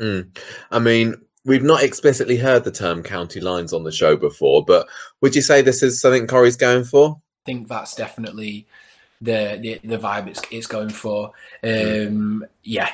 Mm. 0.00 0.38
I 0.70 0.78
mean, 0.78 1.16
we've 1.44 1.64
not 1.64 1.82
explicitly 1.82 2.36
heard 2.36 2.62
the 2.62 2.70
term 2.70 3.02
county 3.02 3.40
lines 3.40 3.72
on 3.72 3.82
the 3.82 3.90
show 3.90 4.16
before, 4.16 4.64
but 4.64 4.86
would 5.20 5.34
you 5.34 5.42
say 5.42 5.62
this 5.62 5.82
is 5.82 6.00
something 6.00 6.28
Corrie's 6.28 6.56
going 6.56 6.84
for? 6.84 7.20
Think 7.48 7.66
that's 7.66 7.94
definitely 7.94 8.66
the 9.22 9.58
the, 9.62 9.80
the 9.88 9.98
vibe 9.98 10.28
it's 10.28 10.42
it's 10.50 10.66
going 10.66 10.90
for. 10.90 11.32
Um, 11.64 12.44
yeah. 12.62 12.90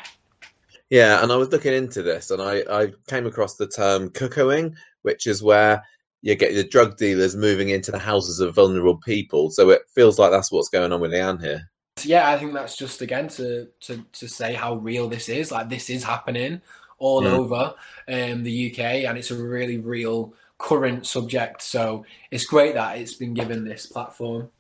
Yeah, 0.90 1.23
and 1.23 1.33
I 1.33 1.37
was 1.37 1.49
looking 1.49 1.73
into 1.73 2.03
this, 2.03 2.31
and 2.31 2.40
I, 2.40 2.62
I 2.71 2.93
came 3.09 3.27
across 3.27 3.57
the 3.57 3.67
term 3.67 4.11
cuckooing, 4.11 4.75
which 5.03 5.27
is 5.27 5.43
where 5.43 5.83
you 6.23 6.37
get 6.37 6.55
the 6.55 6.62
drug 6.62 6.97
dealers 6.97 7.35
moving 7.35 7.71
into 7.71 7.90
the 7.90 7.99
houses 7.99 8.38
of 8.38 8.55
vulnerable 8.55 8.99
people. 8.99 9.51
So 9.51 9.71
it 9.71 9.83
feels 9.93 10.19
like 10.21 10.31
that's 10.31 10.53
what's 10.53 10.69
going 10.69 10.93
on 10.93 11.01
with 11.01 11.11
Leanne 11.11 11.43
here. 11.43 11.69
Yeah, 12.05 12.31
I 12.31 12.38
think 12.38 12.53
that's 12.53 12.77
just 12.77 13.03
again 13.03 13.29
to 13.29 13.69
to 13.81 14.05
to 14.12 14.29
say 14.29 14.55
how 14.55 14.77
real 14.77 15.09
this 15.09 15.29
is. 15.29 15.51
Like 15.51 15.69
this 15.69 15.90
is 15.90 16.05
happening 16.05 16.61
all 16.99 17.23
mm. 17.23 17.31
over 17.31 17.75
um, 18.09 18.45
the 18.45 18.71
UK, 18.71 18.79
and 19.09 19.19
it's 19.19 19.33
a 19.33 19.43
really 19.43 19.79
real 19.79 20.35
current 20.64 21.07
subject. 21.07 21.62
So 21.62 22.07
it's 22.31 22.46
great 22.46 22.74
that 22.74 22.96
it's 22.96 23.14
been 23.14 23.35
given 23.35 23.64
this 23.64 23.85
platform. 23.85 24.50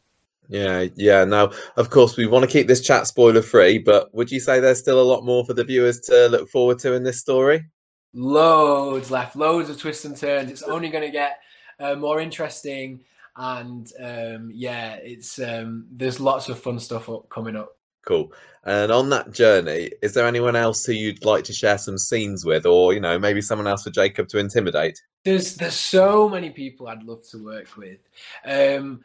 Yeah, 0.48 0.88
yeah. 0.96 1.24
Now, 1.24 1.52
of 1.76 1.88
course, 1.88 2.18
we 2.18 2.26
want 2.26 2.44
to 2.44 2.50
keep 2.50 2.66
this 2.68 2.82
chat 2.82 3.06
spoiler 3.06 3.40
free, 3.40 3.78
but 3.78 4.14
would 4.14 4.30
you 4.30 4.38
say 4.38 4.60
there's 4.60 4.78
still 4.78 5.00
a 5.00 5.10
lot 5.12 5.24
more 5.24 5.46
for 5.46 5.54
the 5.54 5.64
viewers 5.64 6.00
to 6.00 6.28
look 6.28 6.50
forward 6.50 6.78
to 6.80 6.92
in 6.92 7.02
this 7.02 7.20
story? 7.20 7.64
Loads 8.12 9.10
left, 9.10 9.34
loads 9.34 9.70
of 9.70 9.78
twists 9.78 10.04
and 10.04 10.14
turns. 10.14 10.50
It's 10.50 10.62
only 10.62 10.90
going 10.90 11.04
to 11.04 11.10
get 11.10 11.38
uh, 11.80 11.94
more 11.94 12.20
interesting, 12.20 13.00
and 13.36 13.90
um, 13.98 14.50
yeah, 14.52 14.96
it's 14.96 15.38
um, 15.38 15.86
there's 15.90 16.20
lots 16.20 16.50
of 16.50 16.60
fun 16.60 16.78
stuff 16.78 17.08
up, 17.08 17.30
coming 17.30 17.56
up. 17.56 17.76
Cool. 18.04 18.32
And 18.66 18.90
on 18.90 19.10
that 19.10 19.32
journey, 19.32 19.90
is 20.00 20.14
there 20.14 20.26
anyone 20.26 20.56
else 20.56 20.86
who 20.86 20.92
you'd 20.92 21.24
like 21.24 21.44
to 21.44 21.52
share 21.52 21.76
some 21.76 21.98
scenes 21.98 22.44
with, 22.44 22.64
or 22.64 22.94
you 22.94 23.00
know, 23.00 23.18
maybe 23.18 23.42
someone 23.42 23.66
else 23.66 23.82
for 23.82 23.90
Jacob 23.90 24.28
to 24.28 24.38
intimidate? 24.38 25.02
There's 25.24 25.56
there's 25.56 25.74
so 25.74 26.28
many 26.28 26.50
people 26.50 26.88
I'd 26.88 27.02
love 27.02 27.26
to 27.30 27.44
work 27.44 27.76
with. 27.76 27.98
Um, 28.44 29.04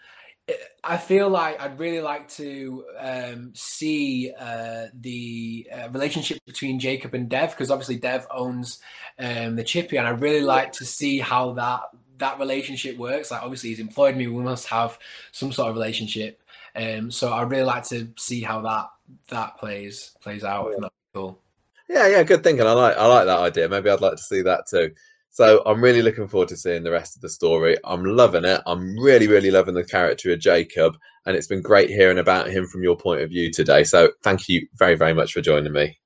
I 0.83 0.97
feel 0.97 1.29
like 1.29 1.61
I'd 1.61 1.77
really 1.77 2.01
like 2.01 2.27
to 2.29 2.85
um, 2.97 3.51
see 3.53 4.31
uh, 4.37 4.87
the 4.93 5.67
uh, 5.71 5.89
relationship 5.89 6.39
between 6.45 6.79
Jacob 6.79 7.13
and 7.13 7.29
Dev 7.29 7.51
because 7.51 7.69
obviously 7.69 7.97
Dev 7.97 8.25
owns 8.31 8.79
um, 9.19 9.55
the 9.55 9.63
Chippy, 9.63 9.97
and 9.97 10.07
I'd 10.07 10.21
really 10.21 10.41
like 10.41 10.73
to 10.73 10.85
see 10.85 11.19
how 11.19 11.53
that 11.53 11.81
that 12.19 12.39
relationship 12.39 12.97
works. 12.97 13.31
Like 13.31 13.43
obviously 13.43 13.69
he's 13.69 13.79
employed 13.79 14.15
me, 14.15 14.27
we 14.27 14.43
must 14.43 14.67
have 14.67 14.97
some 15.31 15.51
sort 15.51 15.69
of 15.69 15.75
relationship. 15.75 16.41
Um, 16.75 17.11
so 17.11 17.33
I'd 17.33 17.49
really 17.49 17.63
like 17.63 17.83
to 17.89 18.09
see 18.17 18.41
how 18.41 18.61
that 18.61 18.87
that 19.29 19.57
plays 19.57 20.15
plays 20.21 20.43
out. 20.43 20.71
Yeah. 20.79 20.87
cool. 21.13 21.41
Yeah, 21.89 22.07
yeah, 22.07 22.23
good 22.23 22.43
thinking. 22.43 22.67
I 22.67 22.73
like 22.73 22.97
I 22.97 23.05
like 23.07 23.25
that 23.25 23.39
idea. 23.39 23.69
Maybe 23.69 23.89
I'd 23.89 24.01
like 24.01 24.17
to 24.17 24.23
see 24.23 24.41
that 24.43 24.67
too. 24.67 24.91
So 25.31 25.61
I'm 25.65 25.81
really 25.83 26.01
looking 26.01 26.27
forward 26.27 26.49
to 26.49 26.57
seeing 26.57 26.83
the 26.83 26.91
rest 26.91 27.15
of 27.15 27.21
the 27.21 27.29
story. 27.29 27.77
I'm 27.83 28.03
loving 28.03 28.45
it. 28.45 28.61
I'm 28.65 28.97
really, 28.99 29.27
really 29.27 29.51
loving 29.51 29.75
the 29.75 29.83
character 29.83 30.33
of 30.33 30.39
Jacob, 30.39 30.97
and 31.25 31.35
it's 31.35 31.47
been 31.47 31.61
great 31.61 31.89
hearing 31.89 32.17
about 32.17 32.49
him 32.49 32.65
from 32.67 32.83
your 32.83 32.97
point 32.97 33.21
of 33.21 33.29
view 33.29 33.51
today. 33.51 33.83
So 33.83 34.11
thank 34.23 34.49
you 34.49 34.67
very, 34.75 34.95
very 34.95 35.13
much 35.13 35.33
for 35.33 35.41
joining 35.41 35.73
me. 35.73 35.97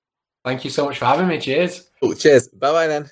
Thank 0.44 0.66
you 0.66 0.70
so 0.70 0.86
much 0.86 0.98
for 0.98 1.06
having 1.06 1.28
me. 1.28 1.40
Cheers. 1.40 1.90
Oh, 2.02 2.14
cheers. 2.14 2.50
Bye 2.50 2.72
bye 2.72 2.88
then. 2.88 3.10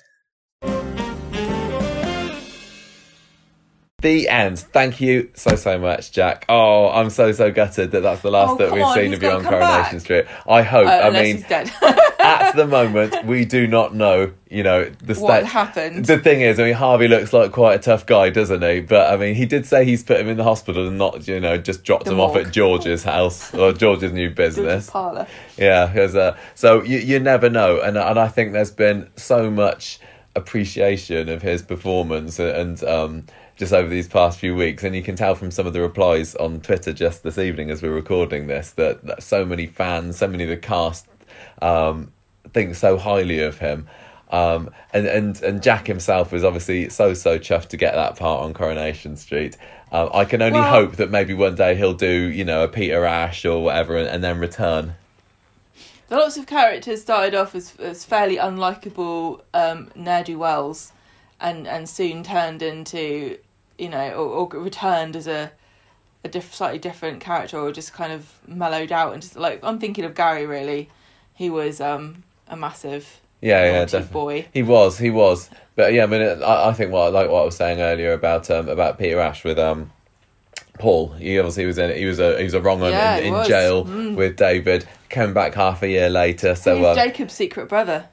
The 4.02 4.28
end. 4.28 4.58
Thank 4.58 5.00
you 5.00 5.30
so 5.34 5.54
so 5.56 5.78
much, 5.78 6.10
Jack. 6.12 6.44
Oh, 6.48 6.88
I'm 6.90 7.08
so 7.08 7.30
so 7.32 7.52
gutted 7.52 7.92
that 7.92 8.00
that's 8.02 8.20
the 8.20 8.30
last 8.32 8.50
Oh, 8.50 8.56
that 8.58 8.72
we've 8.72 8.82
on, 8.82 8.94
seen 8.96 9.14
of 9.14 9.22
you 9.22 9.30
on 9.30 9.42
Coronation 9.44 9.92
back. 9.98 10.00
Street. 10.00 10.24
I 10.46 10.62
hope. 10.62 10.86
Uh, 10.88 10.90
I 10.90 11.10
mean, 11.10 11.44
at 12.18 12.52
the 12.56 12.66
moment, 12.66 13.24
we 13.24 13.44
do 13.44 13.66
not 13.68 13.94
know. 13.94 14.32
You 14.50 14.64
know 14.64 14.90
the 15.02 15.14
what 15.14 15.46
happened? 15.46 16.04
The 16.04 16.18
thing 16.18 16.40
is, 16.40 16.58
I 16.60 16.64
mean, 16.64 16.74
Harvey 16.74 17.06
looks 17.08 17.32
like 17.32 17.52
quite 17.52 17.74
a 17.76 17.78
tough 17.82 18.04
guy, 18.04 18.28
doesn't 18.30 18.60
he? 18.60 18.80
But 18.80 19.12
I 19.12 19.16
mean, 19.16 19.34
he 19.36 19.46
did 19.46 19.66
say 19.66 19.84
he's 19.84 20.02
put 20.02 20.18
him 20.20 20.28
in 20.28 20.36
the 20.36 20.44
hospital 20.44 20.88
and 20.88 20.98
not, 20.98 21.26
you 21.28 21.38
know, 21.40 21.56
just 21.56 21.84
dropped 21.84 22.04
The 22.06 22.10
him 22.12 22.20
off 22.20 22.34
at 22.36 22.52
George's 22.52 23.04
house 23.04 23.54
or 23.54 23.72
George's 23.72 24.12
new 24.12 24.30
business. 24.30 24.90
Parlour. 24.90 25.26
Yeah, 25.56 25.90
'cause, 25.94 26.16
uh, 26.16 26.36
so 26.56 26.82
you 26.82 26.98
you 26.98 27.20
never 27.20 27.48
know, 27.48 27.80
and 27.80 27.96
and 27.96 28.18
I 28.18 28.26
think 28.28 28.52
there's 28.52 28.72
been 28.72 29.08
so 29.16 29.48
much 29.48 30.00
appreciation 30.34 31.28
of 31.28 31.42
his 31.42 31.62
performance 31.62 32.38
and 32.38 32.82
um, 32.84 33.24
just 33.56 33.72
over 33.72 33.88
these 33.88 34.08
past 34.08 34.38
few 34.38 34.54
weeks, 34.54 34.82
and 34.82 34.94
you 34.96 35.02
can 35.02 35.16
tell 35.16 35.34
from 35.34 35.50
some 35.50 35.66
of 35.66 35.72
the 35.72 35.80
replies 35.80 36.34
on 36.36 36.60
Twitter 36.60 36.92
just 36.92 37.22
this 37.22 37.38
evening 37.38 37.70
as 37.70 37.82
we're 37.82 37.90
recording 37.94 38.46
this 38.46 38.70
that, 38.72 39.04
that 39.04 39.22
so 39.22 39.44
many 39.44 39.66
fans, 39.66 40.16
so 40.18 40.26
many 40.26 40.44
of 40.44 40.50
the 40.50 40.56
cast 40.56 41.06
um, 41.60 42.12
think 42.52 42.74
so 42.74 42.96
highly 42.96 43.40
of 43.40 43.58
him. 43.58 43.86
Um, 44.30 44.70
and, 44.94 45.06
and, 45.06 45.42
and 45.42 45.62
Jack 45.62 45.86
himself 45.86 46.32
was 46.32 46.42
obviously 46.42 46.88
so, 46.88 47.12
so 47.12 47.38
chuffed 47.38 47.68
to 47.68 47.76
get 47.76 47.94
that 47.94 48.16
part 48.16 48.42
on 48.42 48.54
Coronation 48.54 49.16
Street. 49.16 49.58
Um, 49.92 50.08
I 50.14 50.24
can 50.24 50.40
only 50.40 50.58
Well- 50.58 50.70
hope 50.70 50.96
that 50.96 51.10
maybe 51.10 51.34
one 51.34 51.54
day 51.54 51.74
he'll 51.74 51.92
do, 51.92 52.08
you 52.08 52.44
know, 52.44 52.64
a 52.64 52.68
Peter 52.68 53.04
Ash 53.04 53.44
or 53.44 53.62
whatever 53.62 53.98
and, 53.98 54.08
and 54.08 54.24
then 54.24 54.38
return. 54.38 54.94
Lots 56.08 56.36
of 56.36 56.46
characters 56.46 57.02
started 57.02 57.34
off 57.34 57.54
as, 57.54 57.76
as 57.76 58.04
fairly 58.04 58.36
unlikable 58.36 59.40
um, 59.54 59.90
ne'er 59.94 60.22
do 60.22 60.38
wells, 60.38 60.92
and 61.42 61.66
and 61.68 61.86
soon 61.88 62.22
turned 62.22 62.62
into, 62.62 63.36
you 63.78 63.88
know, 63.90 64.10
or, 64.12 64.48
or 64.54 64.62
returned 64.62 65.14
as 65.16 65.26
a 65.26 65.52
a 66.24 66.28
diff- 66.28 66.54
slightly 66.54 66.78
different 66.78 67.20
character, 67.20 67.58
or 67.58 67.70
just 67.72 67.92
kind 67.92 68.12
of 68.12 68.38
mellowed 68.46 68.92
out 68.92 69.12
and 69.12 69.20
just 69.20 69.36
like 69.36 69.60
I'm 69.62 69.78
thinking 69.78 70.04
of 70.04 70.14
Gary. 70.14 70.46
Really, 70.46 70.88
he 71.34 71.50
was 71.50 71.80
um, 71.80 72.22
a 72.48 72.56
massive 72.56 73.20
Yeah, 73.40 73.64
yeah, 73.64 73.84
definitely. 73.84 74.12
boy. 74.12 74.46
He 74.54 74.62
was, 74.62 74.98
he 74.98 75.10
was. 75.10 75.50
But 75.74 75.92
yeah, 75.92 76.04
I 76.04 76.06
mean, 76.06 76.20
it- 76.22 76.42
I, 76.42 76.68
I 76.70 76.72
think 76.74 76.92
what 76.92 77.12
like 77.12 77.28
what 77.28 77.42
I 77.42 77.44
was 77.44 77.56
saying 77.56 77.80
earlier 77.80 78.12
about 78.12 78.50
um 78.50 78.68
about 78.68 78.98
Peter 78.98 79.18
Ash 79.20 79.42
with 79.44 79.58
um 79.58 79.90
Paul. 80.78 81.08
He 81.14 81.38
obviously 81.38 81.66
was 81.66 81.78
in 81.78 81.96
he 81.96 82.04
was 82.06 82.18
a 82.20 82.38
he 82.38 82.44
was 82.44 82.54
a 82.54 82.60
wrong 82.60 82.80
one 82.80 82.92
Yeah, 82.92 83.16
in, 83.16 83.34
in 83.34 83.44
jail 83.44 83.84
Mm. 83.84 84.14
with 84.16 84.36
David. 84.36 84.86
Came 85.08 85.34
back 85.34 85.54
half 85.54 85.82
a 85.82 85.88
year 85.88 86.08
later. 86.08 86.54
So 86.54 86.76
He's 86.76 86.86
um, 86.86 86.94
Jacob's 86.94 87.34
secret 87.34 87.68
brother. 87.68 88.06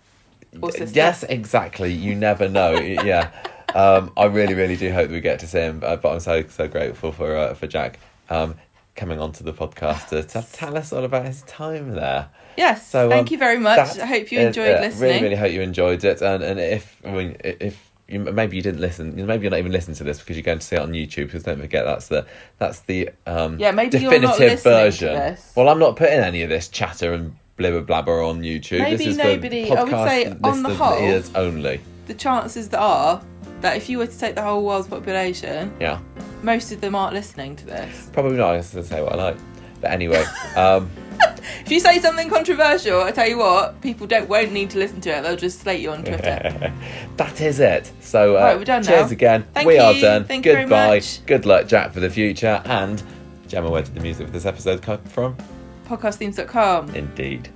Or 0.62 0.72
sister. 0.72 0.96
yes, 0.96 1.24
exactly. 1.24 1.94
You 1.94 2.16
never 2.16 2.50
know. 2.50 2.74
yeah. 2.80 3.32
Um, 3.76 4.12
I 4.18 4.26
really, 4.26 4.56
really 4.56 4.76
do 4.76 4.92
hope 4.92 5.10
that 5.10 5.14
we 5.14 5.22
get 5.22 5.40
to 5.40 5.48
see 5.48 5.60
him. 5.60 5.80
But, 5.80 6.02
but 6.02 6.14
I'm 6.14 6.20
so 6.20 6.44
so 6.48 6.68
grateful 6.68 7.12
for 7.12 7.36
uh, 7.36 7.54
for 7.54 7.68
Jack 7.68 8.00
um, 8.30 8.56
coming 8.96 9.20
onto 9.20 9.44
the 9.44 9.54
podcast 9.54 10.10
to, 10.10 10.24
to 10.24 10.46
tell 10.52 10.76
us 10.78 10.92
all 10.92 11.04
about 11.04 11.26
his 11.26 11.44
time 11.44 11.92
there. 11.92 12.30
Yes. 12.58 12.88
So, 12.88 13.10
thank 13.10 13.28
um, 13.28 13.32
you 13.32 13.38
very 13.38 13.60
much. 13.60 14.00
I 14.00 14.06
hope 14.06 14.32
you 14.32 14.40
is- 14.40 14.48
enjoyed 14.48 14.70
yeah, 14.70 14.82
listening. 14.82 15.10
Really, 15.10 15.24
really 15.24 15.36
hope 15.36 15.52
you 15.52 15.62
enjoyed 15.62 16.04
it. 16.04 16.22
And 16.22 16.44
and 16.44 16.60
if 16.60 17.00
I 17.06 17.12
mean 17.12 17.38
if 17.44 17.92
you, 18.08 18.20
maybe 18.20 18.58
you 18.58 18.64
didn't 18.64 18.82
listen, 18.82 19.16
maybe 19.28 19.44
you're 19.44 19.52
not 19.52 19.60
even 19.60 19.72
listening 19.72 19.96
to 19.98 20.04
this 20.04 20.20
because 20.20 20.36
you're 20.36 20.44
going 20.44 20.60
to 20.60 20.66
see 20.66 20.76
it 20.76 20.82
on 20.82 20.92
YouTube. 20.92 21.28
Because 21.28 21.44
don't 21.44 21.62
forget 21.62 21.86
that's 21.86 22.08
the 22.08 22.26
that's 22.58 22.82
the 22.82 23.12
um, 23.28 23.60
Yeah, 23.60 23.72
maybe 23.72 23.92
definitive 23.92 24.22
not 24.24 24.40
listening 24.40 24.58
to 24.58 24.64
version. 24.64 25.38
Well, 25.56 25.70
I'm 25.70 25.80
not 25.80 25.96
putting 25.96 26.20
any 26.20 26.42
of 26.42 26.50
this 26.50 26.68
chatter 26.68 27.14
and 27.14 27.36
blibber 27.60 27.86
blabber 27.86 28.22
on 28.24 28.42
YouTube. 28.42 28.80
Maybe 28.80 28.98
this 28.98 29.08
is 29.08 29.18
nobody- 29.18 29.72
I 29.72 29.84
would 29.84 29.92
say 30.10 30.34
on 30.44 30.64
the 30.64 30.70
whole- 30.70 30.98
ears 31.00 31.30
only. 31.36 31.82
the 32.08 32.14
chances 32.16 32.70
that 32.70 32.80
are 32.80 33.22
that 33.62 33.76
if 33.76 33.90
you 33.90 33.98
were 33.98 34.08
to 34.08 34.18
take 34.20 34.36
the 34.36 34.42
whole 34.42 34.64
world's 34.64 34.88
population, 34.88 35.72
Yeah, 35.82 36.00
most 36.42 36.72
of 36.72 36.80
them 36.82 36.96
aren't 36.96 37.14
listening 37.14 37.56
to 37.58 37.66
this. 37.66 38.10
probably 38.14 38.38
not. 38.38 38.48
I 38.52 38.54
going 38.54 38.64
to 38.64 38.84
say 38.86 39.02
what 39.02 39.14
I 39.14 39.16
like, 39.16 39.38
but 39.82 39.92
anyway. 39.92 40.24
um, 40.56 40.90
If 41.66 41.70
you 41.72 41.80
say 41.82 42.00
something 42.00 42.30
controversial, 42.30 43.02
I 43.02 43.12
tell 43.12 43.28
you 43.28 43.38
what, 43.38 43.82
people 43.82 44.08
don't 44.08 44.30
won't 44.30 44.54
need 44.54 44.70
to 44.72 44.78
listen 44.80 45.02
to 45.02 45.10
it. 45.18 45.22
They'll 45.24 45.36
just 45.36 45.60
slate 45.60 45.82
you 45.82 45.92
on 45.92 46.04
Twitter. 46.04 46.72
that 47.18 47.42
is 47.42 47.60
it. 47.60 47.92
So, 48.00 48.38
uh, 48.38 48.40
Right, 48.40 48.58
we're 48.58 48.64
done 48.64 48.84
cheers 48.84 49.08
now. 49.08 49.12
again. 49.12 49.46
Thank 49.54 49.68
we 49.68 49.78
are 49.78 49.92
you. 49.92 50.02
done. 50.02 50.24
Thank 50.24 50.46
you 50.46 50.54
very 50.54 50.64
Goodbye. 50.64 51.02
Good 51.26 51.46
luck, 51.46 51.68
Jack, 51.68 51.92
for 51.92 52.00
the 52.00 52.10
future. 52.10 52.62
And 52.66 53.04
Gemma, 53.50 53.70
where 53.70 53.82
did 53.82 53.94
the 53.96 54.00
music 54.00 54.28
for 54.28 54.34
this 54.34 54.46
episode 54.46 54.82
come 54.82 55.00
from? 55.04 55.36
podcastthemes.com. 55.90 56.96
Indeed. 56.96 57.50